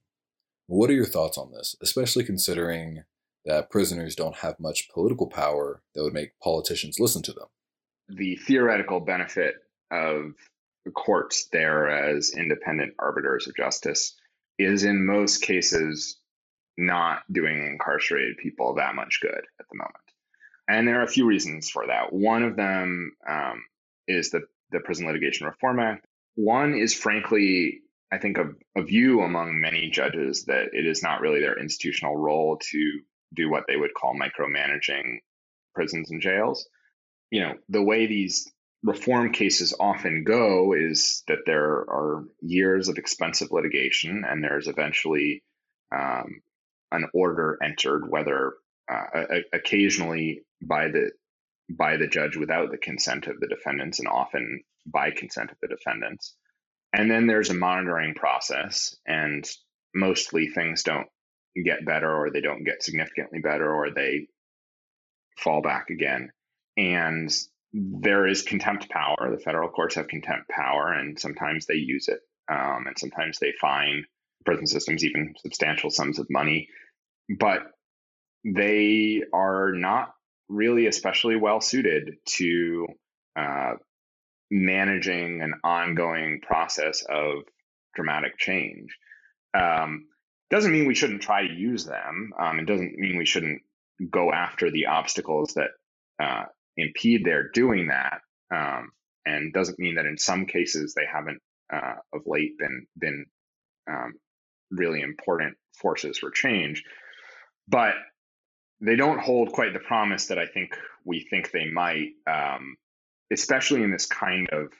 [0.67, 3.03] What are your thoughts on this, especially considering
[3.45, 7.45] that prisoners don't have much political power that would make politicians listen to them?
[8.09, 9.55] The theoretical benefit
[9.89, 10.33] of
[10.83, 14.15] the courts there as independent arbiters of justice
[14.57, 16.17] is in most cases
[16.77, 20.08] not doing incarcerated people that much good at the moment.
[20.69, 22.13] And there are a few reasons for that.
[22.13, 23.63] One of them um,
[24.07, 26.05] is the the Prison Litigation Reform Act.
[26.35, 31.21] One is frankly, I think, a, a view among many judges that it is not
[31.21, 32.99] really their institutional role to
[33.33, 35.19] do what they would call micromanaging
[35.73, 36.67] prisons and jails.
[37.31, 38.51] You know, the way these
[38.83, 45.43] reform cases often go is that there are years of expensive litigation and there's eventually
[45.91, 46.41] um,
[46.91, 48.53] an order entered, whether
[48.89, 51.11] uh, occasionally by the
[51.69, 55.67] by the judge without the consent of the defendants and often by consent of the
[55.67, 56.35] defendants.
[56.93, 59.47] And then there's a monitoring process, and
[59.93, 61.07] mostly things don't
[61.63, 64.27] get better or they don't get significantly better or they
[65.37, 66.31] fall back again.
[66.77, 67.31] And
[67.73, 69.29] there is contempt power.
[69.31, 72.19] The federal courts have contempt power, and sometimes they use it.
[72.51, 74.05] Um, and sometimes they fine
[74.45, 76.67] prison systems even substantial sums of money.
[77.37, 77.71] But
[78.43, 80.13] they are not
[80.47, 82.87] really especially well suited to
[83.35, 83.73] uh,
[84.49, 87.43] managing an ongoing process of
[87.95, 88.97] dramatic change.
[89.57, 90.05] Um,
[90.49, 92.31] doesn't mean we shouldn't try to use them.
[92.39, 93.61] Um, it doesn't mean we shouldn't
[94.09, 95.69] go after the obstacles that
[96.21, 96.45] uh,
[96.77, 98.21] impede their doing that.
[98.51, 98.91] Um,
[99.25, 101.39] and doesn't mean that in some cases they haven't
[101.71, 103.25] uh, of late been been
[103.87, 104.13] um,
[104.71, 106.83] really important forces for change.
[107.67, 107.93] But
[108.81, 112.75] they don't hold quite the promise that I think we think they might, um,
[113.31, 114.71] especially in this kind of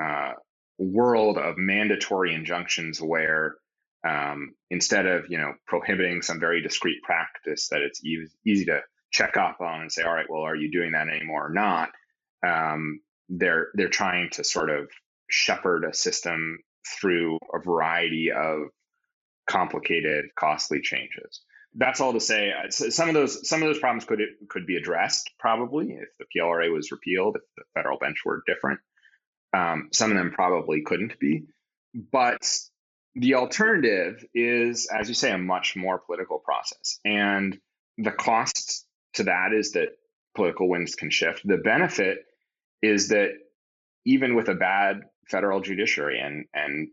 [0.00, 0.32] uh,
[0.78, 3.56] world of mandatory injunctions where
[4.06, 8.80] um, instead of you know prohibiting some very discrete practice that it's easy, easy to
[9.10, 11.90] check up on and say, all right, well, are you doing that anymore or not?
[12.46, 14.88] Um, they're they're trying to sort of
[15.28, 16.60] shepherd a system
[16.98, 18.68] through a variety of
[19.46, 21.42] complicated, costly changes
[21.78, 22.52] that's all to say.
[22.52, 26.26] Uh, some of those some of those problems could could be addressed probably if the
[26.36, 28.80] PLRA was repealed, if the federal bench were different.
[29.54, 31.44] Um, some of them probably couldn't be,
[32.12, 32.46] but
[33.14, 37.58] the alternative is, as you say, a much more political process, and
[37.96, 39.88] the cost to that is that
[40.34, 41.46] political winds can shift.
[41.46, 42.18] The benefit
[42.82, 43.30] is that
[44.04, 46.88] even with a bad federal judiciary and and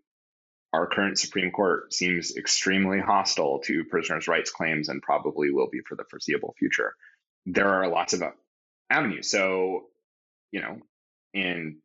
[0.75, 5.79] our current Supreme Court seems extremely hostile to prisoners' rights claims and probably will be
[5.87, 6.93] for the foreseeable future.
[7.45, 8.21] There are lots of
[8.89, 9.31] avenues.
[9.31, 9.85] So,
[10.51, 10.79] you know,
[11.33, 11.77] in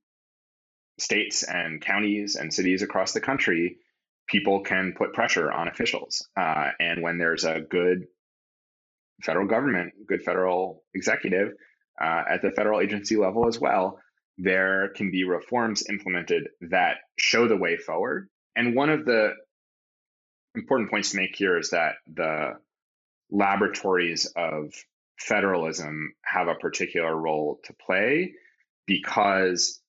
[0.98, 3.78] states and counties and cities across the country,
[4.26, 6.26] people can put pressure on officials.
[6.36, 8.06] Uh, and when there's a good
[9.22, 11.52] federal government, good federal executive
[12.00, 14.00] uh, at the federal agency level as well,
[14.36, 19.32] there can be reforms implemented that show the way forward and one of the
[20.54, 22.54] important points to make here is that the
[23.30, 24.72] laboratories of
[25.18, 28.32] federalism have a particular role to play
[28.86, 29.80] because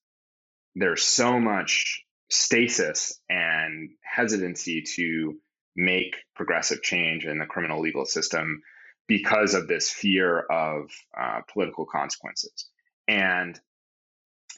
[0.74, 5.38] there's so much stasis and hesitancy to
[5.74, 8.62] make progressive change in the criminal legal system
[9.08, 12.68] because of this fear of uh, political consequences.
[13.08, 13.58] And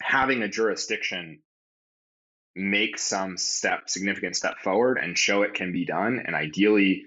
[0.01, 1.41] having a jurisdiction
[2.57, 7.05] make some step, significant step forward and show it can be done, and ideally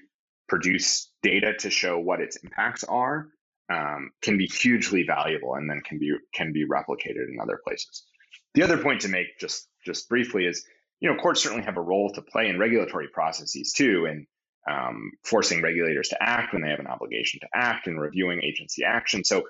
[0.48, 3.28] produce data to show what its impacts are,
[3.70, 8.06] um, can be hugely valuable, and then can be can be replicated in other places.
[8.54, 10.66] The other point to make, just just briefly, is
[11.00, 14.26] you know courts certainly have a role to play in regulatory processes too, and
[14.70, 18.84] um, forcing regulators to act when they have an obligation to act, and reviewing agency
[18.84, 19.24] action.
[19.24, 19.43] So.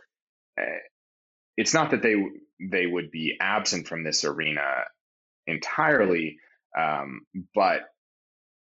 [0.60, 0.80] Uh,
[1.56, 2.16] it's not that they
[2.60, 4.62] they would be absent from this arena
[5.48, 6.38] entirely,
[6.78, 7.22] um,
[7.56, 7.82] but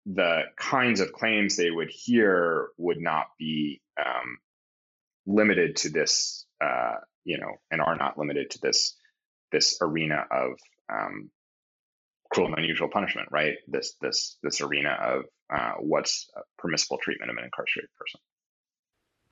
[0.06, 4.38] the kinds of claims they would hear would not be um,
[5.26, 8.96] limited to this, uh, you know, and are not limited to this
[9.52, 10.52] this arena of
[10.92, 11.30] um,
[12.32, 13.56] cruel and unusual punishment, right?
[13.68, 15.24] This this this arena of
[15.54, 18.20] uh, what's permissible treatment of an incarcerated person.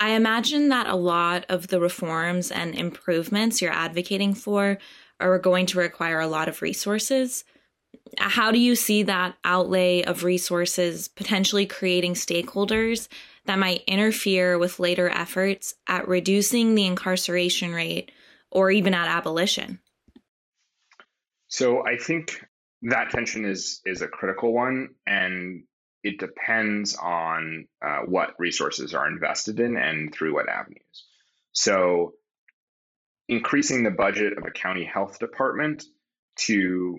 [0.01, 4.79] I imagine that a lot of the reforms and improvements you're advocating for
[5.21, 7.45] are going to require a lot of resources.
[8.19, 13.09] How do you see that outlay of resources potentially creating stakeholders
[13.47, 18.13] that might interfere with later efforts at reducing the incarceration rate
[18.51, 19.81] or even at abolition?
[21.49, 22.45] So I think
[22.83, 25.65] that tension is is a critical one, and
[26.05, 31.07] it depends on uh, what resources are invested in and through what avenues.
[31.53, 32.15] So
[33.29, 35.85] increasing the budget of a county health department
[36.37, 36.99] to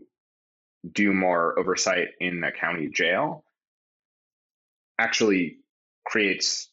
[0.90, 3.44] do more oversight in the county jail
[4.98, 5.58] actually
[6.06, 6.70] creates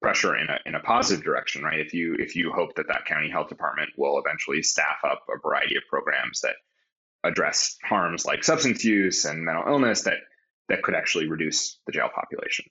[0.00, 1.80] pressure in a in a positive direction, right?
[1.80, 5.38] If you if you hope that that county health department will eventually staff up a
[5.40, 6.56] variety of programs that
[7.24, 10.18] address harms like substance use and mental illness that
[10.68, 12.64] that could actually reduce the jail population.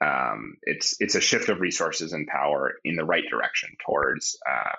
[0.00, 4.72] Um, it's it's a shift of resources and power in the right direction towards uh,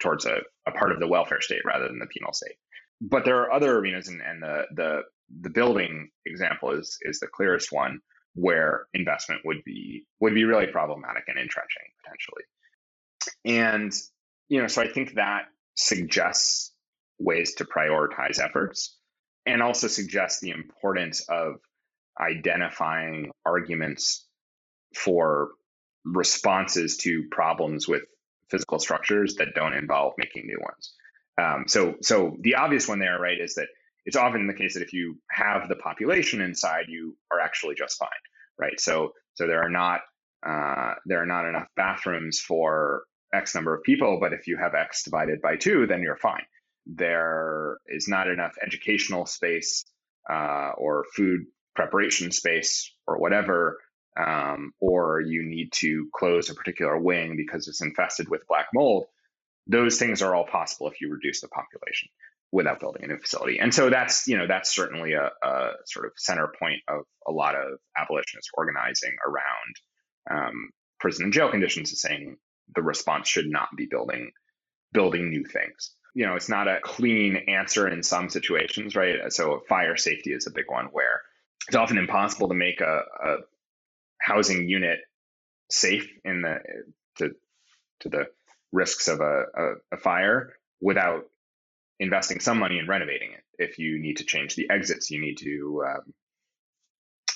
[0.00, 2.56] towards a, a part of the welfare state rather than the penal state.
[3.00, 5.02] But there are other arenas, and, and the the
[5.42, 8.00] the building example is is the clearest one
[8.34, 12.44] where investment would be would be really problematic and entrenching potentially.
[13.44, 13.92] And
[14.48, 16.72] you know, so I think that suggests
[17.18, 18.96] ways to prioritize efforts
[19.46, 21.56] and also suggests the importance of
[22.20, 24.26] identifying arguments
[24.94, 25.50] for
[26.04, 28.02] responses to problems with
[28.50, 30.92] physical structures that don't involve making new ones.
[31.38, 33.68] Um, so, so the obvious one there, right, is that
[34.04, 37.98] it's often the case that if you have the population inside, you are actually just
[37.98, 38.08] fine,
[38.58, 38.80] right?
[38.80, 40.00] So, so there are not
[40.46, 43.02] uh, there are not enough bathrooms for
[43.34, 46.44] X number of people, but if you have X divided by two, then you're fine.
[46.86, 49.84] There is not enough educational space
[50.30, 53.78] uh, or food preparation space or whatever
[54.16, 59.06] um, or you need to close a particular wing because it's infested with black mold,
[59.66, 62.08] those things are all possible if you reduce the population
[62.52, 63.58] without building a new facility.
[63.58, 67.32] And so that's, you know, that's certainly a, a sort of center point of a
[67.32, 69.74] lot of abolitionist organizing around
[70.30, 72.36] um, prison and jail conditions is saying
[72.74, 74.30] the response should not be building
[74.92, 75.92] building new things.
[76.14, 79.30] You know, it's not a clean answer in some situations, right?
[79.30, 81.20] So fire safety is a big one where
[81.68, 83.36] it's often impossible to make a, a
[84.20, 85.00] housing unit
[85.70, 86.58] safe in the
[87.18, 87.30] to
[88.00, 88.26] to the
[88.72, 91.24] risks of a, a, a fire without
[91.98, 93.42] investing some money in renovating it.
[93.58, 96.14] If you need to change the exits, you need to um,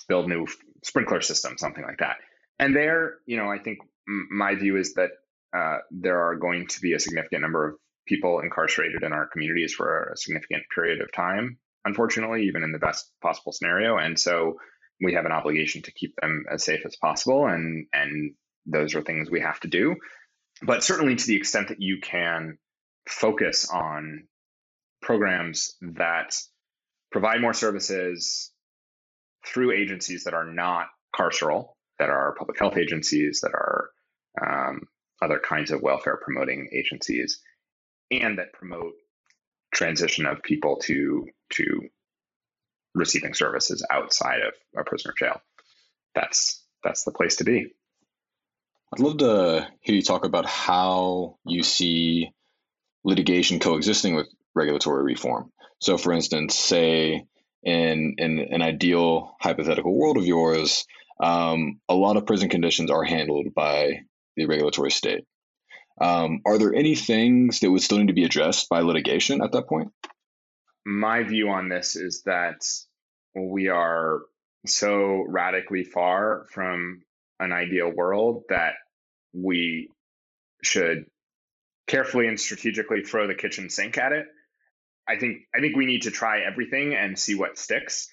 [0.09, 0.47] build new
[0.85, 2.17] sprinkler system, something like that.
[2.59, 5.11] And there, you know, I think my view is that
[5.57, 7.77] uh, there are going to be a significant number of
[8.07, 12.79] people incarcerated in our communities for a significant period of time, unfortunately, even in the
[12.79, 13.97] best possible scenario.
[13.97, 14.59] And so
[15.01, 17.47] we have an obligation to keep them as safe as possible.
[17.47, 18.35] And, and
[18.67, 19.97] those are things we have to do.
[20.63, 22.59] But certainly to the extent that you can
[23.09, 24.25] focus on
[25.01, 26.35] programs that
[27.11, 28.53] provide more services
[29.47, 33.91] through agencies that are not carceral, that are public health agencies, that are
[34.41, 34.83] um,
[35.23, 37.41] other kinds of welfare promoting agencies,
[38.11, 38.93] and that promote
[39.73, 41.81] transition of people to to
[42.95, 45.41] receiving services outside of a prisoner jail.
[46.15, 47.73] That's that's the place to be.
[48.93, 52.33] I'd love to hear you talk about how you see
[53.05, 55.53] litigation coexisting with regulatory reform.
[55.81, 57.25] So, for instance, say
[57.63, 60.87] in in an ideal hypothetical world of yours,
[61.23, 64.01] um, a lot of prison conditions are handled by
[64.37, 65.25] the regulatory state.
[66.01, 69.53] Um, are there any things that would still need to be addressed by litigation at
[69.53, 69.93] that point?
[70.85, 72.63] My view on this is that
[73.35, 74.21] we are
[74.67, 77.03] so radically far from
[77.39, 78.75] an ideal world that
[79.33, 79.91] we
[80.63, 81.07] should
[81.87, 84.27] carefully and strategically throw the kitchen sink at it.
[85.09, 88.09] I think I think we need to try everything and see what sticks.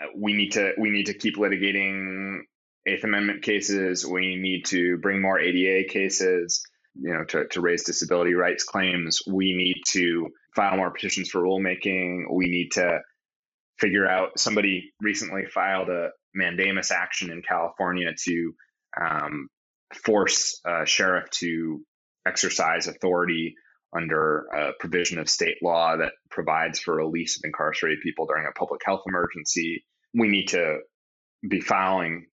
[0.00, 2.40] Uh, we need to we need to keep litigating
[2.86, 4.06] Eighth Amendment cases.
[4.06, 6.62] We need to bring more ADA cases,
[6.94, 9.22] you know, to, to raise disability rights claims.
[9.26, 12.24] We need to file more petitions for rulemaking.
[12.32, 13.00] We need to
[13.78, 14.38] figure out.
[14.38, 18.52] Somebody recently filed a mandamus action in California to
[19.00, 19.48] um,
[19.94, 21.80] force a sheriff to
[22.26, 23.54] exercise authority
[23.96, 28.58] under a provision of state law that provides for release of incarcerated people during a
[28.58, 29.84] public health emergency.
[30.12, 30.78] We need to
[31.48, 32.26] be filing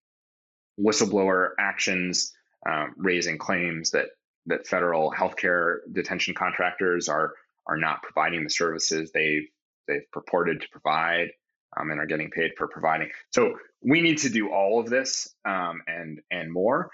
[0.80, 2.32] whistleblower actions,
[2.68, 4.06] um, raising claims that
[4.46, 7.32] that federal healthcare detention contractors are
[7.66, 9.48] are not providing the services they've
[9.86, 11.28] they've purported to provide
[11.76, 13.10] um, and are getting paid for providing.
[13.30, 16.90] So we need to do all of this um, and and more.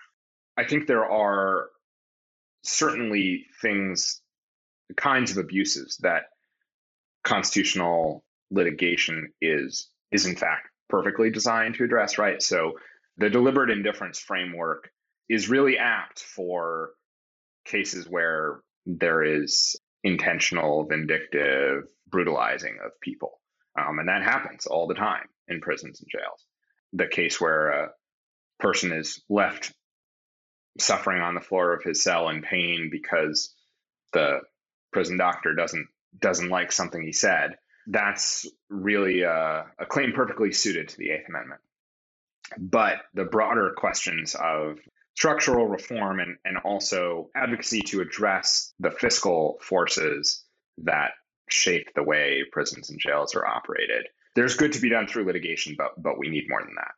[0.56, 1.68] I think there are
[2.62, 4.20] certainly things,
[4.96, 6.24] kinds of abuses that
[7.24, 12.18] constitutional litigation is is in fact perfectly designed to address.
[12.18, 12.42] Right.
[12.42, 12.78] So
[13.16, 14.90] the deliberate indifference framework
[15.28, 16.90] is really apt for
[17.64, 23.40] cases where there is intentional, vindictive brutalizing of people.
[23.78, 26.44] Um, and that happens all the time in prisons and jails.
[26.92, 27.90] The case where a
[28.58, 29.72] person is left
[30.78, 33.54] suffering on the floor of his cell in pain because
[34.12, 34.40] the
[34.92, 35.86] prison doctor doesn't
[36.18, 37.56] doesn't like something he said.
[37.86, 41.60] That's really a, a claim perfectly suited to the Eighth Amendment.
[42.58, 44.78] But the broader questions of
[45.20, 50.44] structural reform and, and also advocacy to address the fiscal forces
[50.78, 51.10] that
[51.50, 54.06] shape the way prisons and jails are operated.
[54.34, 56.94] There's good to be done through litigation, but but we need more than that.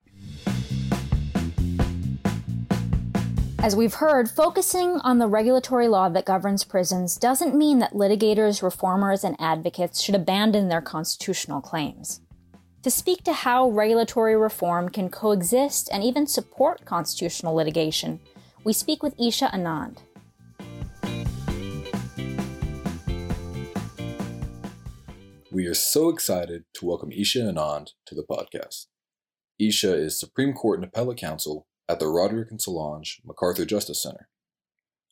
[3.58, 8.62] As we've heard, focusing on the regulatory law that governs prisons doesn't mean that litigators,
[8.62, 12.20] reformers, and advocates should abandon their constitutional claims.
[12.82, 18.18] To speak to how regulatory reform can coexist and even support constitutional litigation,
[18.64, 19.98] we speak with Easha Anand.
[25.52, 28.86] We are so excited to welcome Easha Anand to the podcast.
[29.60, 34.28] Easha is Supreme Court and Appellate Counsel at the Roderick and Solange MacArthur Justice Center.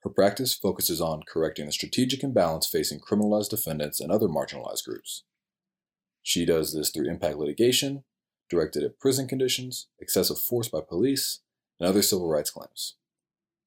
[0.02, 5.22] Her practice focuses on correcting the strategic imbalance facing criminalized defendants and other marginalized groups.
[6.22, 8.04] She does this through impact litigation,
[8.48, 11.40] directed at prison conditions, excessive force by police,
[11.78, 12.96] and other civil rights claims.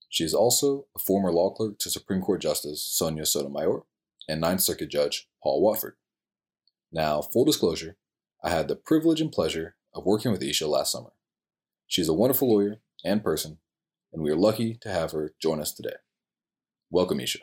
[0.10, 3.84] She is also a former law clerk to Supreme Court Justice Sonia Sotomayor
[4.28, 5.95] and Ninth Circuit Judge Paul Watford.
[6.91, 7.97] Now, full disclosure,
[8.43, 11.14] I had the privilege and pleasure of working with Easha last summer.
[11.88, 13.58] She is a wonderful lawyer and person,
[14.12, 15.95] and we are lucky to have her join us today.
[16.91, 17.39] Welcome, Easha.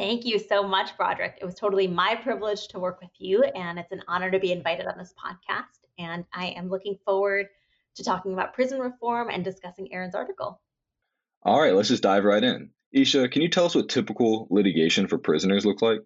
[0.00, 1.36] Thank you so much, Broderick.
[1.42, 4.50] It was totally my privilege to work with you, and it's an honor to be
[4.50, 5.84] invited on this podcast.
[5.98, 7.48] And I am looking forward
[7.96, 10.58] to talking about prison reform and discussing Aaron's article.
[11.42, 12.70] All right, let's just dive right in.
[12.94, 16.00] Easha, can you tell us what typical litigation for prisoners look like?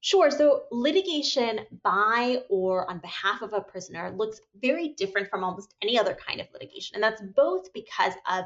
[0.00, 0.30] Sure.
[0.30, 5.98] So litigation by or on behalf of a prisoner looks very different from almost any
[5.98, 6.94] other kind of litigation.
[6.94, 8.44] And that's both because of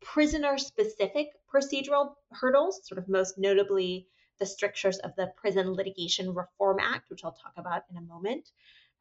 [0.00, 4.06] prisoner specific procedural hurdles, sort of most notably
[4.38, 8.50] the strictures of the Prison Litigation Reform Act, which I'll talk about in a moment,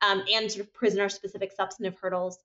[0.01, 2.39] um, and sort of prisoner specific substantive hurdles,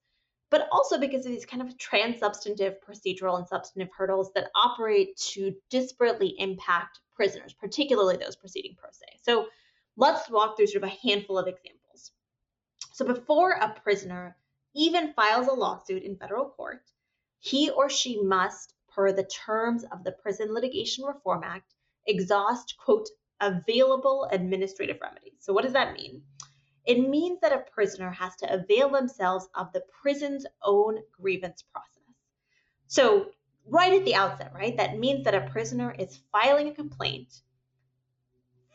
[0.50, 5.54] but also because of these kind of trans-substantive procedural and substantive hurdles that operate to
[5.70, 9.06] disparately impact prisoners, particularly those proceeding pro se.
[9.22, 9.46] So
[9.96, 12.12] let's walk through sort of a handful of examples.
[12.92, 14.36] So before a prisoner
[14.74, 16.82] even files a lawsuit in federal court,
[17.44, 21.74] he or she must, per the terms of the Prison Litigation Reform Act,
[22.06, 23.08] exhaust, quote,
[23.40, 25.34] available administrative remedies.
[25.40, 26.22] So what does that mean?
[26.84, 32.14] It means that a prisoner has to avail themselves of the prison's own grievance process.
[32.86, 33.32] So,
[33.66, 37.42] right at the outset, right, that means that a prisoner is filing a complaint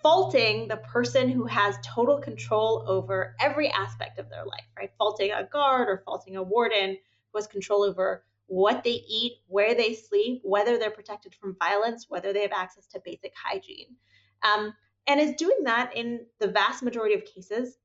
[0.03, 4.91] faulting the person who has total control over every aspect of their life, right?
[4.97, 6.97] Faulting a guard or faulting a warden
[7.31, 12.07] who has control over what they eat, where they sleep, whether they're protected from violence,
[12.09, 13.95] whether they have access to basic hygiene.
[14.43, 14.73] Um,
[15.05, 17.77] and is doing that in the vast majority of cases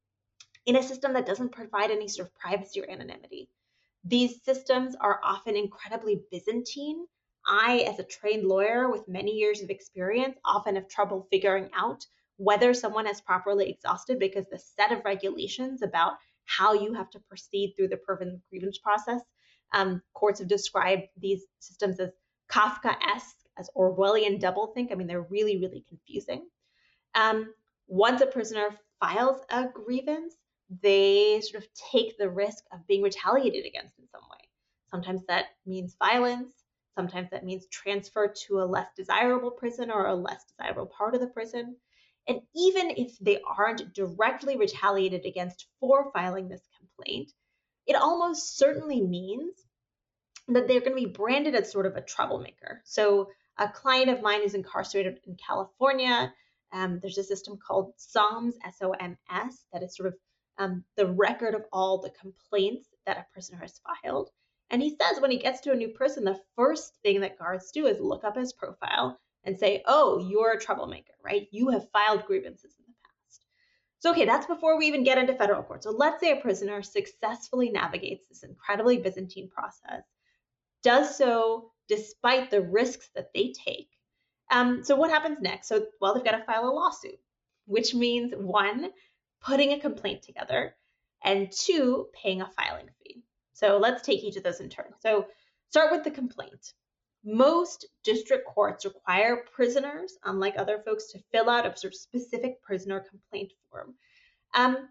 [0.66, 3.48] in a system that doesn't provide any sort of privacy or anonymity.
[4.04, 7.06] These systems are often incredibly Byzantine.
[7.46, 12.04] I, as a trained lawyer with many years of experience, often have trouble figuring out
[12.36, 17.20] whether someone has properly exhausted because the set of regulations about how you have to
[17.20, 19.20] proceed through the prison grievance process,
[19.72, 22.10] um, courts have described these systems as
[22.50, 24.92] Kafka-esque, as Orwellian doublethink.
[24.92, 26.46] I mean, they're really, really confusing.
[27.14, 27.52] Um,
[27.86, 28.68] once a prisoner
[29.00, 30.34] files a grievance,
[30.82, 34.48] they sort of take the risk of being retaliated against in some way.
[34.90, 36.52] Sometimes that means violence.
[36.94, 41.20] Sometimes that means transfer to a less desirable prison or a less desirable part of
[41.20, 41.76] the prison.
[42.28, 47.32] And even if they aren't directly retaliated against for filing this complaint,
[47.86, 49.54] it almost certainly means
[50.48, 52.82] that they're going to be branded as sort of a troublemaker.
[52.84, 53.28] So,
[53.58, 56.32] a client of mine is incarcerated in California.
[56.72, 60.14] Um, there's a system called SOMS, S O M S, that is sort of
[60.58, 64.30] um, the record of all the complaints that a prisoner has filed.
[64.70, 67.70] And he says when he gets to a new prison, the first thing that guards
[67.72, 71.46] do is look up his profile and say, oh, you're a troublemaker, right?
[71.50, 72.72] You have filed grievances.
[74.02, 75.84] So, okay, that's before we even get into federal court.
[75.84, 80.02] So, let's say a prisoner successfully navigates this incredibly Byzantine process,
[80.82, 83.88] does so despite the risks that they take.
[84.50, 85.68] Um, so, what happens next?
[85.68, 87.20] So, well, they've got to file a lawsuit,
[87.66, 88.90] which means one,
[89.40, 90.74] putting a complaint together,
[91.22, 93.22] and two, paying a filing fee.
[93.52, 94.92] So let's take each of those in turn.
[95.00, 95.26] So
[95.70, 96.72] start with the complaint.
[97.24, 102.60] Most district courts require prisoners, unlike other folks, to fill out a sort of specific
[102.62, 103.94] prisoner complaint form.
[104.54, 104.88] Um,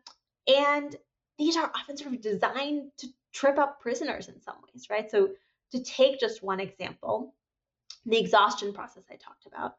[0.47, 0.95] and
[1.37, 5.09] these are often sort of designed to trip up prisoners in some ways, right?
[5.09, 5.31] So
[5.71, 7.33] to take just one example,
[8.05, 9.75] the exhaustion process I talked about,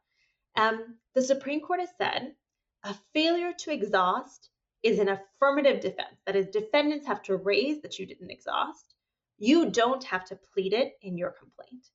[0.55, 2.35] um, the Supreme Court has said
[2.83, 4.49] a failure to exhaust
[4.83, 6.19] is an affirmative defense.
[6.25, 8.93] That is, defendants have to raise that you didn't exhaust.
[9.37, 11.87] You don't have to plead it in your complaint.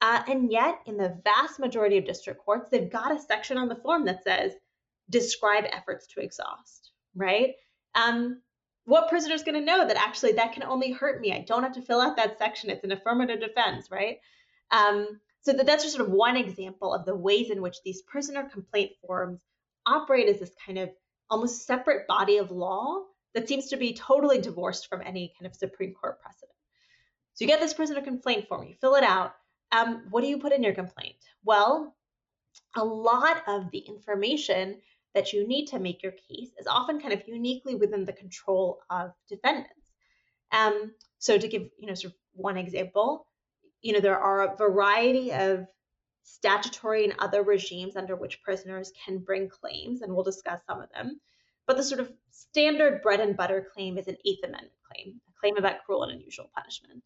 [0.00, 3.68] Uh, and yet, in the vast majority of district courts, they've got a section on
[3.68, 4.52] the form that says,
[5.08, 7.54] describe efforts to exhaust, right?
[7.94, 8.42] Um,
[8.84, 11.32] what prisoner is going to know that actually that can only hurt me?
[11.32, 12.70] I don't have to fill out that section.
[12.70, 14.18] It's an affirmative defense, right?
[14.70, 18.02] Um, so that, that's just sort of one example of the ways in which these
[18.02, 19.40] prisoner complaint forms
[19.86, 20.90] operate as this kind of
[21.30, 23.02] almost separate body of law
[23.34, 26.52] that seems to be totally divorced from any kind of Supreme Court precedent.
[27.34, 29.34] So you get this prisoner complaint form, you fill it out.
[29.72, 31.16] Um, what do you put in your complaint?
[31.44, 31.94] Well,
[32.76, 34.76] a lot of the information
[35.14, 38.80] that you need to make your case is often kind of uniquely within the control
[38.90, 39.72] of defendants.
[40.52, 43.26] Um, so to give you know sort of one example,
[43.82, 45.66] you know there are a variety of
[46.22, 50.90] statutory and other regimes under which prisoners can bring claims, and we'll discuss some of
[50.92, 51.20] them.
[51.66, 55.40] But the sort of standard bread and butter claim is an Eighth Amendment claim, a
[55.40, 57.02] claim about cruel and unusual punishment.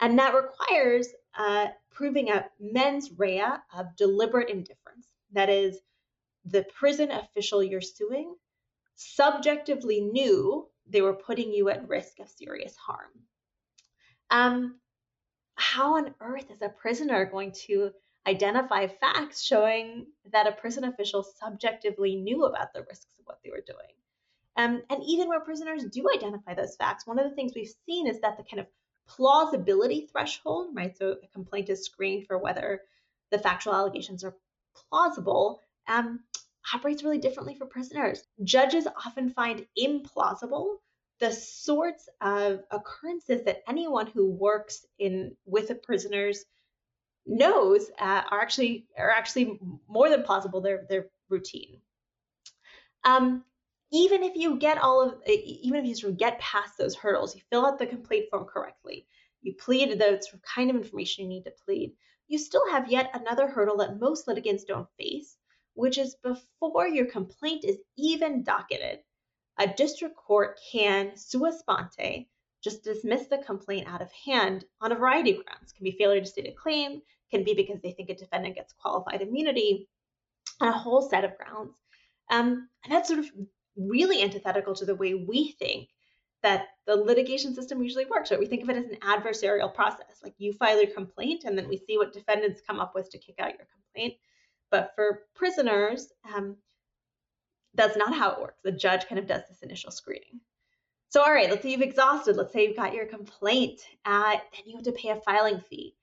[0.00, 3.44] And that requires uh, proving a mens rea
[3.76, 5.06] of deliberate indifference.
[5.32, 5.78] That is,
[6.44, 8.34] the prison official you're suing
[8.94, 13.10] subjectively knew they were putting you at risk of serious harm.
[14.30, 14.80] Um,
[15.54, 17.90] how on earth is a prisoner going to
[18.26, 23.50] identify facts showing that a prison official subjectively knew about the risks of what they
[23.50, 23.94] were doing.
[24.56, 28.06] Um, and even where prisoners do identify those facts, one of the things we've seen
[28.06, 28.66] is that the kind of
[29.16, 30.96] plausibility threshold, right?
[30.96, 32.82] So a complaint is screened for whether
[33.30, 34.34] the factual allegations are
[34.88, 36.20] plausible, um,
[36.74, 38.22] operates really differently for prisoners.
[38.44, 40.76] Judges often find implausible
[41.20, 46.44] the sorts of occurrences that anyone who works in with the prisoners
[47.26, 50.60] knows uh, are actually are actually more than plausible.
[50.62, 51.80] They're they're routine.
[53.04, 53.44] Um,
[53.92, 57.34] even if you get all of, even if you sort of get past those hurdles,
[57.34, 59.06] you fill out the complaint form correctly,
[59.42, 61.92] you plead the sort of kind of information you need to plead,
[62.28, 65.36] you still have yet another hurdle that most litigants don't face,
[65.74, 69.00] which is before your complaint is even docketed,
[69.58, 72.26] a district court can sua sponte
[72.62, 75.72] just dismiss the complaint out of hand on a variety of grounds.
[75.72, 78.54] It can be failure to state a claim, can be because they think a defendant
[78.54, 79.88] gets qualified immunity,
[80.60, 81.74] on a whole set of grounds.
[82.30, 83.30] Um, and that's sort of
[83.88, 85.88] really antithetical to the way we think
[86.42, 88.30] that the litigation system usually works.
[88.30, 88.40] Right?
[88.40, 90.20] We think of it as an adversarial process.
[90.22, 93.18] Like you file your complaint, and then we see what defendants come up with to
[93.18, 94.14] kick out your complaint.
[94.70, 96.56] But for prisoners, um,
[97.74, 98.60] that's not how it works.
[98.62, 100.40] The judge kind of does this initial screening.
[101.08, 102.36] So, all right, let's say you've exhausted.
[102.36, 103.80] Let's say you've got your complaint.
[104.04, 105.96] Uh, then you have to pay a filing fee.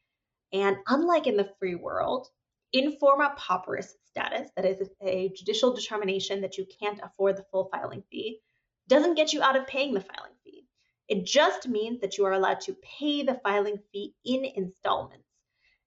[0.52, 2.28] And unlike in the free world,
[2.74, 7.70] in forma pauperis status, that is a judicial determination that you can't afford the full
[7.72, 8.40] filing fee,
[8.88, 10.66] doesn't get you out of paying the filing fee.
[11.08, 15.28] It just means that you are allowed to pay the filing fee in installments.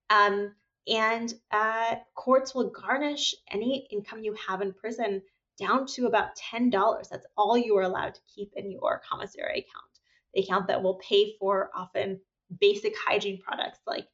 [0.09, 0.55] Um,
[0.87, 5.21] and uh, courts will garnish any income you have in prison
[5.59, 7.09] down to about $10.
[7.09, 9.99] That's all you are allowed to keep in your commissary account,
[10.33, 12.19] the account that will pay for often
[12.59, 14.07] basic hygiene products like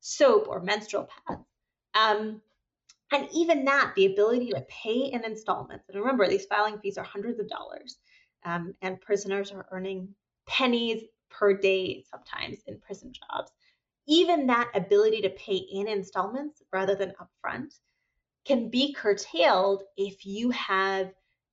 [0.00, 1.42] soap or menstrual pads.
[1.94, 2.40] Um,
[3.12, 5.88] and even that, the ability to pay in installments.
[5.88, 7.98] And remember, these filing fees are hundreds of dollars,
[8.44, 10.08] um, and prisoners are earning
[10.46, 13.52] pennies per day sometimes in prison jobs.
[14.08, 17.74] Even that ability to pay in installments rather than upfront
[18.44, 21.12] can be curtailed if you have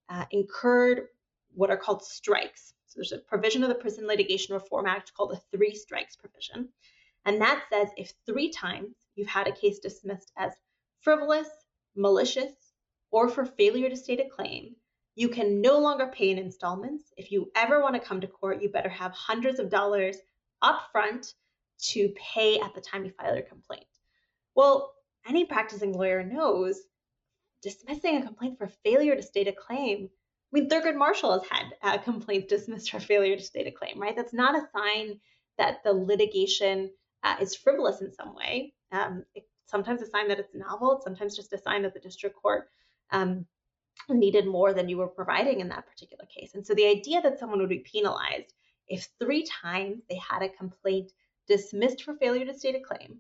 [0.10, 1.08] uh, incurred
[1.54, 2.74] what are called strikes.
[2.88, 6.70] So there's a provision of the Prison Litigation Reform Act called the three strikes provision.
[7.30, 10.52] And that says if three times you've had a case dismissed as
[11.02, 11.48] frivolous,
[11.96, 12.52] malicious,
[13.12, 14.76] or for failure to state a claim,
[15.14, 17.14] you can no longer pay in installments.
[17.18, 20.18] If you ever want to come to court, you better have hundreds of dollars
[20.64, 21.36] upfront
[21.92, 23.86] to pay at the time you file your complaint.
[24.56, 24.96] Well,
[25.28, 26.82] any practicing lawyer knows
[27.62, 30.10] dismissing a complaint for failure to state a claim.
[30.52, 34.16] I mean, Thurgood Marshall has had complaints dismissed for failure to state a claim, right?
[34.16, 35.20] That's not a sign
[35.60, 36.90] that the litigation
[37.24, 38.74] uh, is frivolous in some way.
[38.92, 40.96] Um, it's sometimes a sign that it's novel.
[40.96, 42.70] It's sometimes just a sign that the district court
[43.12, 43.46] um,
[44.10, 46.56] needed more than you were providing in that particular case.
[46.56, 48.54] And so the idea that someone would be penalized
[48.88, 51.12] if three times they had a complaint
[51.48, 53.20] dismissed for failure to state a claim,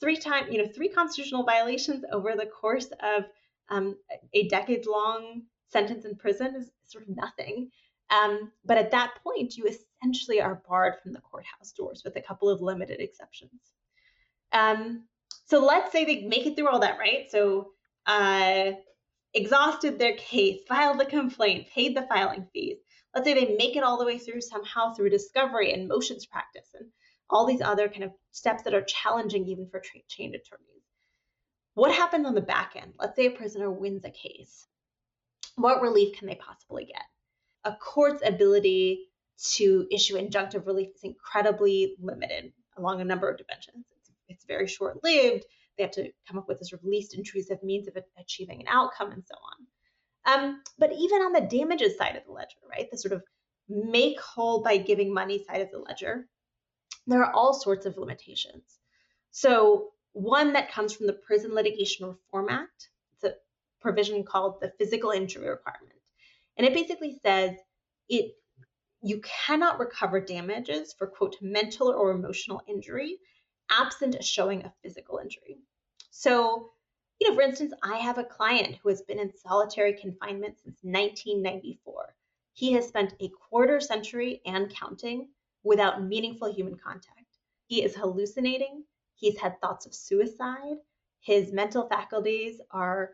[0.00, 3.24] three times, you know, three constitutional violations over the course of
[3.70, 3.96] um,
[4.32, 7.70] a decade long sentence in prison is sort of nothing.
[8.10, 9.66] Um, but at that point, you
[10.00, 13.60] essentially are barred from the courthouse doors with a couple of limited exceptions.
[14.52, 15.04] Um,
[15.46, 17.30] so let's say they make it through all that, right?
[17.30, 17.70] So
[18.06, 18.72] uh,
[19.34, 22.78] exhausted their case, filed the complaint, paid the filing fees.
[23.14, 26.68] Let's say they make it all the way through somehow through discovery and motions practice
[26.78, 26.88] and
[27.30, 30.82] all these other kind of steps that are challenging even for tra- trained attorneys.
[31.74, 32.94] What happens on the back end?
[32.98, 34.66] Let's say a prisoner wins a case.
[35.56, 37.02] What relief can they possibly get?
[37.64, 39.08] A court's ability
[39.38, 43.84] to issue injunctive relief is incredibly limited along a number of dimensions.
[43.96, 45.44] It's, it's very short lived.
[45.76, 48.68] They have to come up with a sort of least intrusive means of achieving an
[48.68, 49.66] outcome and so on.
[50.28, 53.22] Um, but even on the damages side of the ledger, right, the sort of
[53.68, 56.26] make whole by giving money side of the ledger,
[57.06, 58.78] there are all sorts of limitations.
[59.30, 63.36] So, one that comes from the Prison Litigation Reform Act, it's a
[63.80, 65.94] provision called the physical injury requirement.
[66.56, 67.52] And it basically says
[68.08, 68.32] it
[69.02, 73.18] you cannot recover damages for quote mental or emotional injury
[73.70, 75.58] absent a showing of physical injury.
[76.10, 76.70] So,
[77.20, 80.78] you know, for instance, I have a client who has been in solitary confinement since
[80.82, 82.14] 1994.
[82.52, 85.28] He has spent a quarter century and counting
[85.62, 87.38] without meaningful human contact.
[87.66, 88.84] He is hallucinating.
[89.14, 90.78] He's had thoughts of suicide.
[91.20, 93.12] His mental faculties are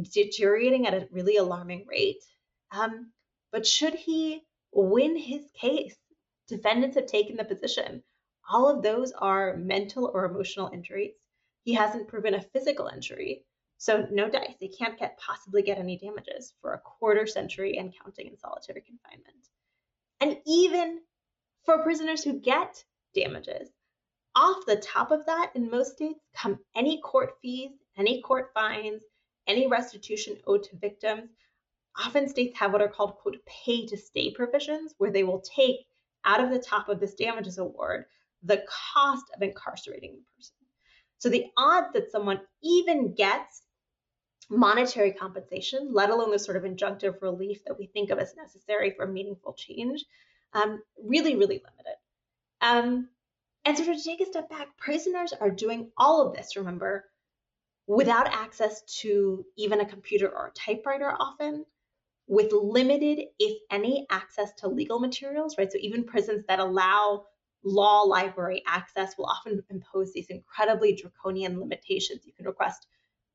[0.00, 2.24] deteriorating at a really alarming rate.
[2.70, 3.12] Um,
[3.50, 4.44] but should he
[4.74, 5.96] win his case,
[6.48, 8.02] defendants have taken the position.
[8.50, 11.14] All of those are mental or emotional injuries.
[11.64, 13.44] He hasn't proven a physical injury.
[13.78, 14.56] So no dice.
[14.60, 18.82] He can't get possibly get any damages for a quarter century and counting in solitary
[18.82, 19.48] confinement.
[20.20, 21.00] And even
[21.64, 23.70] for prisoners who get damages.
[24.36, 29.02] Off the top of that, in most states, come any court fees, any court fines,
[29.46, 31.30] any restitution owed to victims.
[31.96, 35.86] Often states have what are called, quote, pay to stay provisions, where they will take
[36.24, 38.06] out of the top of this damages award
[38.42, 40.54] the cost of incarcerating the person.
[41.18, 43.62] So the odds that someone even gets
[44.50, 48.90] monetary compensation, let alone the sort of injunctive relief that we think of as necessary
[48.90, 50.04] for meaningful change,
[50.52, 51.96] um, really, really limited.
[52.60, 53.08] Um,
[53.64, 57.06] and so to take a step back, prisoners are doing all of this, remember,
[57.86, 61.64] without access to even a computer or a typewriter often,
[62.26, 65.70] with limited, if any, access to legal materials, right?
[65.70, 67.24] So even prisons that allow
[67.62, 72.26] law library access will often impose these incredibly draconian limitations.
[72.26, 72.86] You can request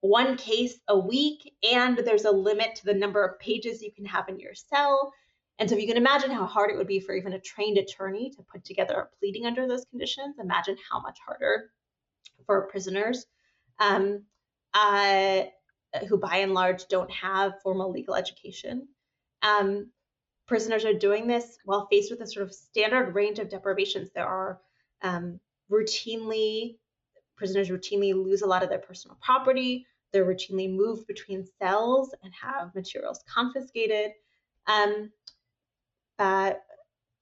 [0.02, 4.06] one case a week, and there's a limit to the number of pages you can
[4.06, 5.14] have in your cell.
[5.58, 7.78] And so, if you can imagine how hard it would be for even a trained
[7.78, 11.72] attorney to put together a pleading under those conditions, imagine how much harder
[12.46, 13.26] for prisoners
[13.80, 14.24] um,
[14.74, 15.44] uh,
[16.08, 18.88] who, by and large, don't have formal legal education.
[19.42, 19.92] Um,
[20.48, 24.10] prisoners are doing this while faced with a sort of standard range of deprivations.
[24.14, 24.60] There are
[25.02, 25.40] um,
[25.72, 26.78] routinely
[27.40, 29.88] prisoners routinely lose a lot of their personal property.
[30.12, 34.12] They're routinely moved between cells and have materials confiscated.
[34.68, 35.12] Um,
[36.20, 36.54] uh,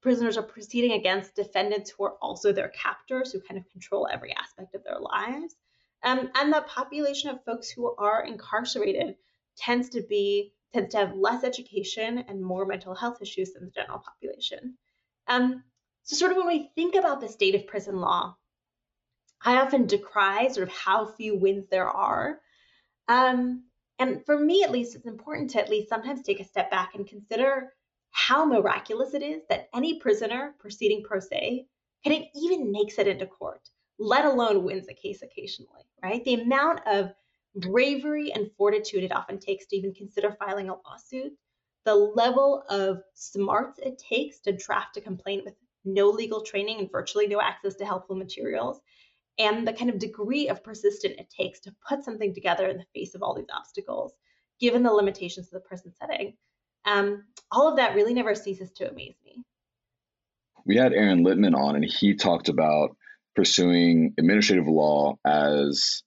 [0.01, 4.33] prisoners are proceeding against defendants who are also their captors, who kind of control every
[4.33, 5.55] aspect of their lives.
[6.03, 9.15] Um, and the population of folks who are incarcerated
[9.57, 13.71] tends to be tends to have less education and more mental health issues than the
[13.71, 14.77] general population.
[15.27, 15.63] Um,
[16.03, 18.35] so, sort of when we think about the state of prison law,
[19.41, 22.39] I often decry sort of how few wins there are.
[23.07, 23.63] Um,
[23.99, 26.95] and for me, at least, it's important to at least sometimes take a step back
[26.95, 27.73] and consider
[28.11, 31.67] how miraculous it is that any prisoner proceeding pro se
[32.03, 33.69] can even makes it into court,
[33.99, 36.23] let alone wins a case occasionally, right?
[36.23, 37.11] The amount of
[37.55, 41.33] bravery and fortitude it often takes to even consider filing a lawsuit,
[41.85, 46.91] the level of smarts it takes to draft a complaint with no legal training and
[46.91, 48.81] virtually no access to helpful materials,
[49.39, 52.85] and the kind of degree of persistence it takes to put something together in the
[52.93, 54.13] face of all these obstacles,
[54.59, 56.35] given the limitations of the prison setting.
[56.85, 59.43] Um, all of that really never ceases to amaze me.
[60.65, 62.97] We had Aaron Littman on, and he talked about
[63.37, 66.01] pursuing administrative law as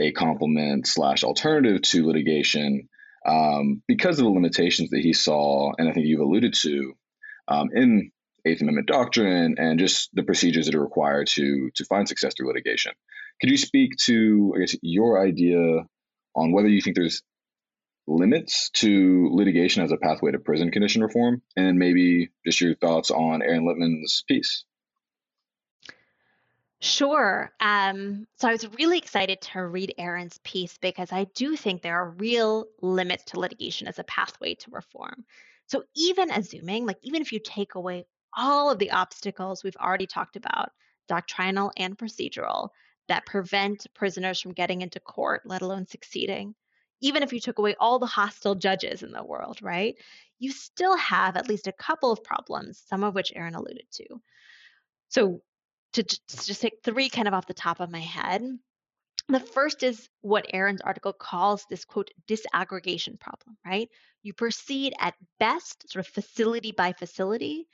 [0.00, 2.88] a complement slash alternative to litigation
[3.24, 6.92] um, because of the limitations that he saw, and I think you've alluded to
[7.46, 8.10] um, in
[8.44, 12.48] Eighth Amendment doctrine and just the procedures that are required to to find success through
[12.48, 12.92] litigation.
[13.40, 15.86] Could you speak to, I guess, your idea
[16.34, 17.22] on whether you think there's
[18.08, 23.12] limits to litigation as a pathway to prison condition reform, and maybe just your thoughts
[23.12, 24.64] on Aaron Littman's piece?
[26.82, 27.52] Sure.
[27.60, 31.96] Um, so I was really excited to read Aaron's piece because I do think there
[31.96, 35.24] are real limits to litigation as a pathway to reform.
[35.68, 38.04] So even assuming, like, even if you take away
[38.36, 40.70] all of the obstacles we've already talked about,
[41.06, 42.70] doctrinal and procedural,
[43.06, 46.54] that prevent prisoners from getting into court, let alone succeeding,
[47.00, 49.94] even if you took away all the hostile judges in the world, right?
[50.40, 54.20] You still have at least a couple of problems, some of which Aaron alluded to.
[55.08, 55.42] So
[55.92, 58.42] to just take three kind of off the top of my head.
[59.28, 63.88] The first is what Aaron's article calls this quote disaggregation problem, right?
[64.22, 67.66] You proceed at best sort of facility by facility,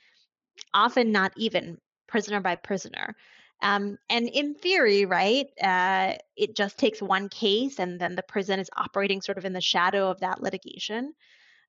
[0.73, 3.15] often not even prisoner by prisoner.
[3.61, 8.59] Um, and in theory, right, uh, it just takes one case and then the prison
[8.59, 11.13] is operating sort of in the shadow of that litigation.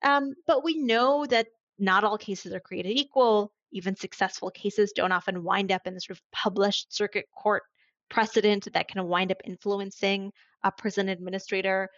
[0.03, 1.48] Um, but we know that
[1.78, 6.00] not all cases are created equal even successful cases don't often wind up in the
[6.00, 7.62] sort of published circuit court
[8.08, 10.32] precedent that can wind up influencing
[10.64, 11.88] a prison administrator.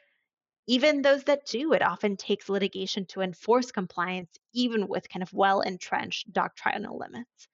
[0.69, 5.33] Even those that do, it often takes litigation to enforce compliance, even with kind of
[5.33, 7.49] well entrenched doctrinal limits.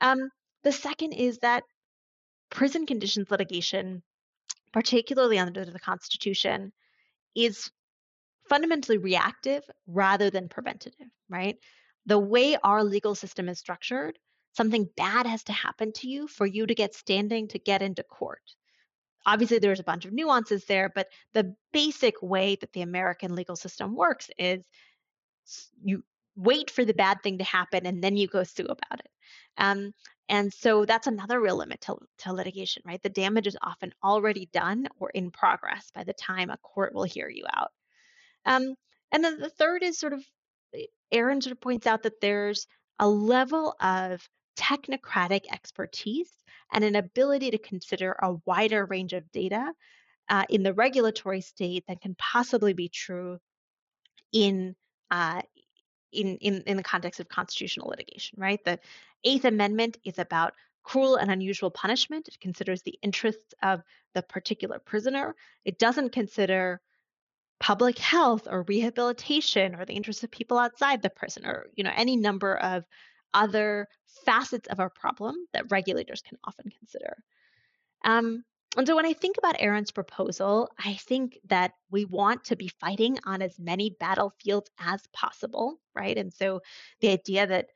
[0.00, 0.28] Um,
[0.62, 1.62] the second is that
[2.50, 4.02] prison conditions litigation,
[4.72, 6.72] particularly under the Constitution,
[7.34, 7.70] is
[8.48, 11.56] fundamentally reactive rather than preventative, right?
[12.06, 14.18] The way our legal system is structured,
[14.52, 18.02] something bad has to happen to you for you to get standing to get into
[18.02, 18.42] court.
[19.26, 23.56] Obviously, there's a bunch of nuances there, but the basic way that the American legal
[23.56, 24.62] system works is
[25.82, 26.04] you
[26.36, 29.10] wait for the bad thing to happen and then you go sue about it.
[29.56, 29.92] Um,
[30.28, 33.02] and so that's another real limit to, to litigation, right?
[33.02, 37.04] The damage is often already done or in progress by the time a court will
[37.04, 37.70] hear you out.
[38.46, 38.74] Um,
[39.12, 40.24] and then the third is sort of
[41.14, 42.66] Aaron sort of points out that there's
[42.98, 46.30] a level of technocratic expertise
[46.72, 49.72] and an ability to consider a wider range of data
[50.28, 53.38] uh, in the regulatory state than can possibly be true
[54.32, 54.74] in,
[55.10, 55.40] uh,
[56.12, 58.62] in, in, in the context of constitutional litigation, right?
[58.64, 58.78] The
[59.24, 62.28] Eighth Amendment is about cruel and unusual punishment.
[62.28, 63.82] It considers the interests of
[64.14, 65.34] the particular prisoner.
[65.64, 66.80] It doesn't consider
[67.64, 71.92] public health or rehabilitation or the interests of people outside the prison or you know
[71.96, 72.84] any number of
[73.32, 73.88] other
[74.26, 77.16] facets of our problem that regulators can often consider.
[78.04, 78.44] Um,
[78.76, 82.68] and so when I think about aaron's proposal, I think that we want to be
[82.68, 86.18] fighting on as many battlefields as possible, right?
[86.18, 86.60] And so
[87.00, 87.68] the idea that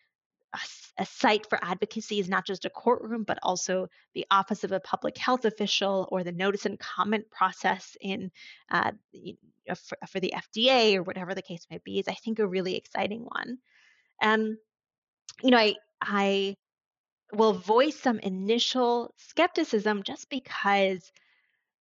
[0.52, 0.58] a,
[0.98, 4.80] a, site for advocacy is not just a courtroom, but also the office of a
[4.80, 8.30] public health official or the notice and comment process in
[8.70, 8.92] uh,
[9.74, 12.76] for, for, the FDA or whatever the case might be is, I think, a really
[12.76, 13.58] exciting one.
[14.22, 14.58] Um,
[15.42, 16.56] you know, I I
[17.32, 21.12] will voice some initial skepticism just because,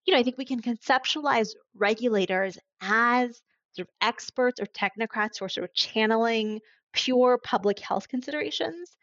[0.06, 3.42] you know, I think we can conceptualize regulators as
[3.74, 6.60] sort of experts or technocrats who are sort of channeling
[6.94, 8.98] pure public health considerations,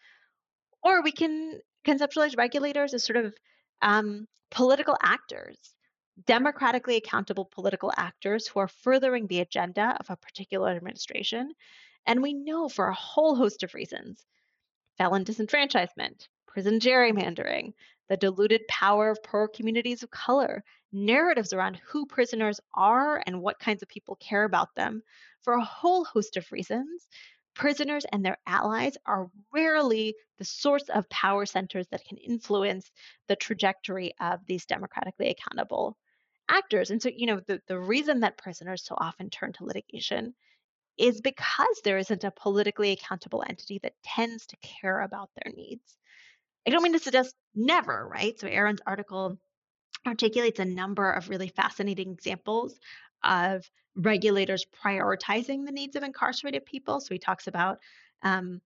[0.83, 3.35] or we can conceptualize regulators as sort of
[3.83, 5.74] um, political actors,
[6.27, 11.53] democratically accountable political actors who are furthering the agenda of a particular administration.
[12.07, 14.25] And we know for a whole host of reasons
[14.97, 17.73] felon disenfranchisement, prison gerrymandering,
[18.09, 20.63] the diluted power of poor communities of color,
[20.93, 25.03] narratives around who prisoners are and what kinds of people care about them.
[25.43, 27.09] For a whole host of reasons,
[27.55, 32.91] prisoners and their allies are rarely the source of power centers that can influence
[33.27, 35.97] the trajectory of these democratically accountable
[36.49, 36.91] actors.
[36.91, 40.35] And so, you know, the, the reason that prisoners so often turn to litigation
[40.99, 45.97] is because there isn't a politically accountable entity that tends to care about their needs.
[46.67, 48.39] I don't mean to suggest never, right?
[48.39, 49.39] So Aaron's article
[50.07, 52.79] articulates a number of really fascinating examples
[53.23, 57.01] of regulators prioritizing the needs of incarcerated people.
[57.01, 57.79] So he talks about
[58.23, 58.61] um,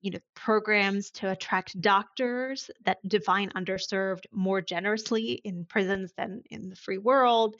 [0.00, 6.68] you know programs to attract doctors that define underserved more generously in prisons than in
[6.68, 7.56] the free world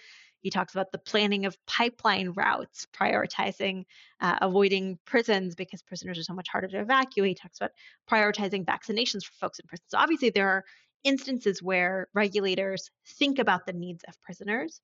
[0.47, 3.85] he talks about the planning of pipeline routes, prioritizing
[4.21, 7.31] uh, avoiding prisons because prisoners are so much harder to evacuate.
[7.31, 7.73] He talks about
[8.09, 9.85] prioritizing vaccinations for folks in prison.
[9.89, 10.65] So obviously there are
[11.03, 14.81] instances where regulators think about the needs of prisoners.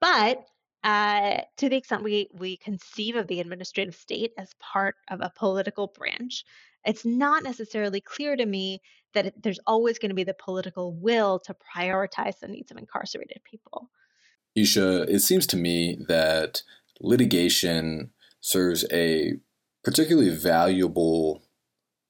[0.00, 0.44] But
[0.82, 5.32] uh, to the extent we, we conceive of the administrative state as part of a
[5.36, 6.44] political branch,
[6.84, 8.80] it's not necessarily clear to me
[9.12, 12.78] that it, there's always going to be the political will to prioritize the needs of
[12.78, 13.90] incarcerated people.
[14.54, 16.62] Easha, it seems to me that
[17.00, 18.10] litigation
[18.40, 19.34] serves a
[19.84, 21.42] particularly valuable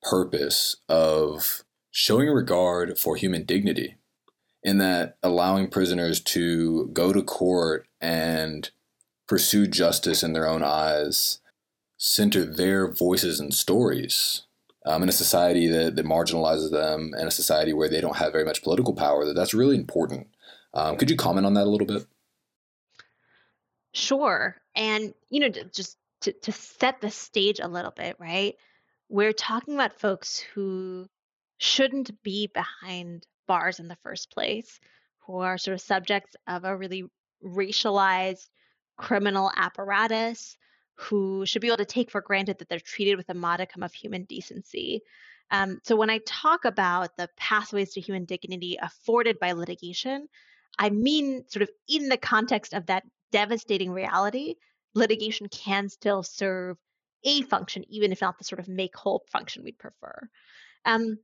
[0.03, 3.97] purpose of showing regard for human dignity
[4.63, 8.71] in that allowing prisoners to go to court and
[9.27, 11.39] pursue justice in their own eyes,
[11.97, 14.43] center their voices and stories
[14.87, 18.33] um, in a society that, that marginalizes them and a society where they don't have
[18.33, 20.27] very much political power, that that's really important.
[20.75, 22.07] Um, could you comment on that a little bit?
[23.93, 24.57] Sure.
[24.75, 28.57] And, you know, just to, to set the stage a little bit, right?
[29.09, 31.09] We're talking about folks who
[31.59, 34.79] shouldn't be behind bars in the first place,
[35.27, 37.03] who are sort of subjects of a really
[37.45, 38.47] racialized
[38.97, 40.57] criminal apparatus,
[40.95, 43.93] who should be able to take for granted that they're treated with a modicum of
[43.93, 45.01] human decency.
[45.51, 50.29] Um, so when I talk about the pathways to human dignity afforded by litigation,
[50.79, 54.55] I mean sort of in the context of that devastating reality,
[54.95, 56.77] litigation can still serve
[57.25, 60.29] a function, even if not the sort of make whole function we'd prefer.
[60.85, 61.19] Um,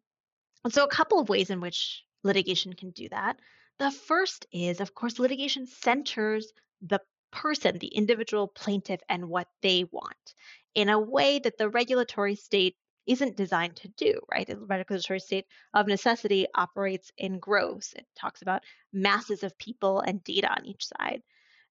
[0.68, 3.38] so, a couple of ways in which litigation can do that.
[3.78, 6.52] The first is, of course, litigation centers
[6.82, 7.00] the
[7.30, 10.34] person, the individual plaintiff, and what they want
[10.74, 14.46] in a way that the regulatory state isn't designed to do, right?
[14.46, 17.92] The regulatory state of necessity operates in gross.
[17.94, 18.62] It talks about
[18.92, 21.22] masses of people and data on each side.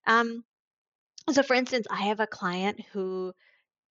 [0.08, 0.44] Um,
[1.32, 3.34] so, for instance, I have a client who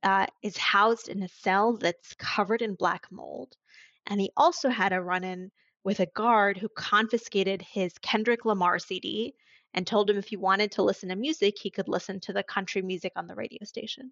[0.03, 3.57] uh, is housed in a cell that's covered in black mold.
[4.07, 5.51] And he also had a run in
[5.85, 9.35] with a guard who confiscated his Kendrick Lamar CD
[9.75, 12.43] and told him if he wanted to listen to music, he could listen to the
[12.43, 14.11] country music on the radio station.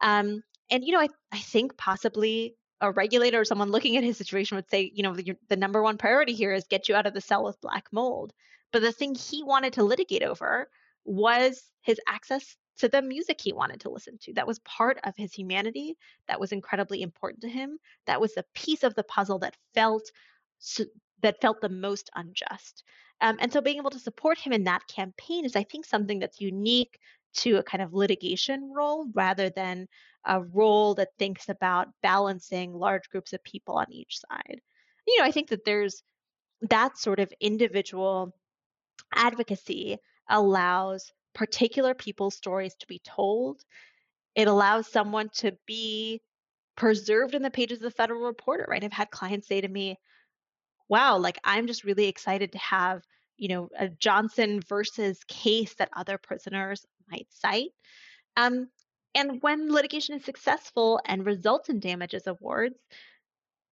[0.00, 4.16] Um, and, you know, I, I think possibly a regulator or someone looking at his
[4.16, 7.06] situation would say, you know, the, the number one priority here is get you out
[7.06, 8.32] of the cell with black mold.
[8.72, 10.68] But the thing he wanted to litigate over
[11.04, 14.34] was his access to the music he wanted to listen to.
[14.34, 15.96] That was part of his humanity.
[16.28, 17.78] That was incredibly important to him.
[18.06, 20.10] That was the piece of the puzzle that felt
[21.22, 22.84] that felt the most unjust.
[23.20, 26.18] Um, and so being able to support him in that campaign is, I think, something
[26.18, 26.98] that's unique
[27.36, 29.86] to a kind of litigation role rather than
[30.24, 34.60] a role that thinks about balancing large groups of people on each side.
[35.06, 36.02] You know, I think that there's
[36.62, 38.34] that sort of individual
[39.14, 39.98] advocacy
[40.28, 43.62] allows particular people's stories to be told.
[44.34, 46.20] It allows someone to be
[46.76, 48.82] preserved in the pages of the Federal Reporter, right?
[48.82, 49.98] I've had clients say to me,
[50.88, 53.02] wow, like I'm just really excited to have,
[53.36, 57.72] you know, a Johnson versus case that other prisoners might cite.
[58.36, 58.68] Um,
[59.14, 62.76] and when litigation is successful and results in damages awards,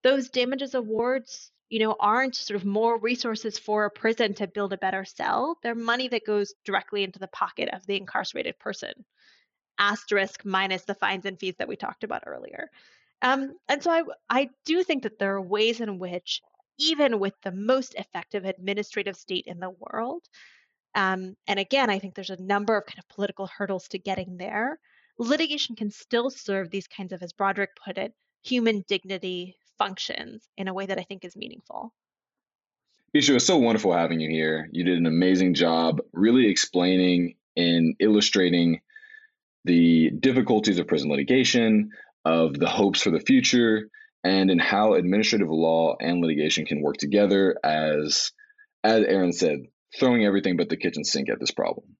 [0.02, 4.72] those damages awards, you know, aren't sort of more resources for a prison to build
[4.72, 5.58] a better cell.
[5.62, 8.92] They're money that goes directly into the pocket of the incarcerated person.
[9.78, 12.70] Asterisk minus the fines and fees that we talked about earlier.
[13.22, 16.42] Um, and so I, I do think that there are ways in which,
[16.78, 20.22] even with the most effective administrative state in the world,
[20.94, 24.36] um, and again, I think there's a number of kind of political hurdles to getting
[24.36, 24.78] there
[25.18, 28.12] litigation can still serve these kinds of, as Broderick put it,
[28.42, 31.92] human dignity functions in a way that I think is meaningful.
[33.14, 34.68] Easha, it was so wonderful having you here.
[34.72, 38.80] You did an amazing job really explaining and illustrating
[39.64, 41.90] the difficulties of prison litigation,
[42.24, 43.88] of the hopes for the future,
[44.24, 48.32] and in how administrative law and litigation can work together as
[48.82, 49.60] as Aaron said,
[49.98, 51.96] throwing everything but the kitchen sink at this problem.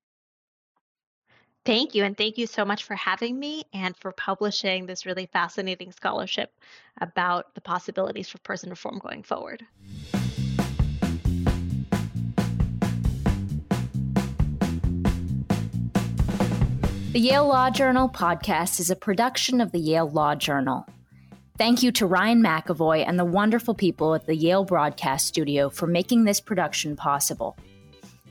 [1.65, 2.05] Thank you.
[2.05, 6.53] And thank you so much for having me and for publishing this really fascinating scholarship
[7.01, 9.65] about the possibilities for prison reform going forward.
[17.13, 20.87] The Yale Law Journal podcast is a production of the Yale Law Journal.
[21.57, 25.87] Thank you to Ryan McAvoy and the wonderful people at the Yale Broadcast Studio for
[25.87, 27.57] making this production possible.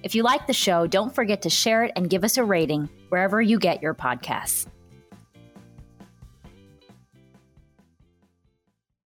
[0.04, 2.90] If you like the show, don't forget to share it and give us a rating
[3.08, 4.68] wherever you get your podcasts.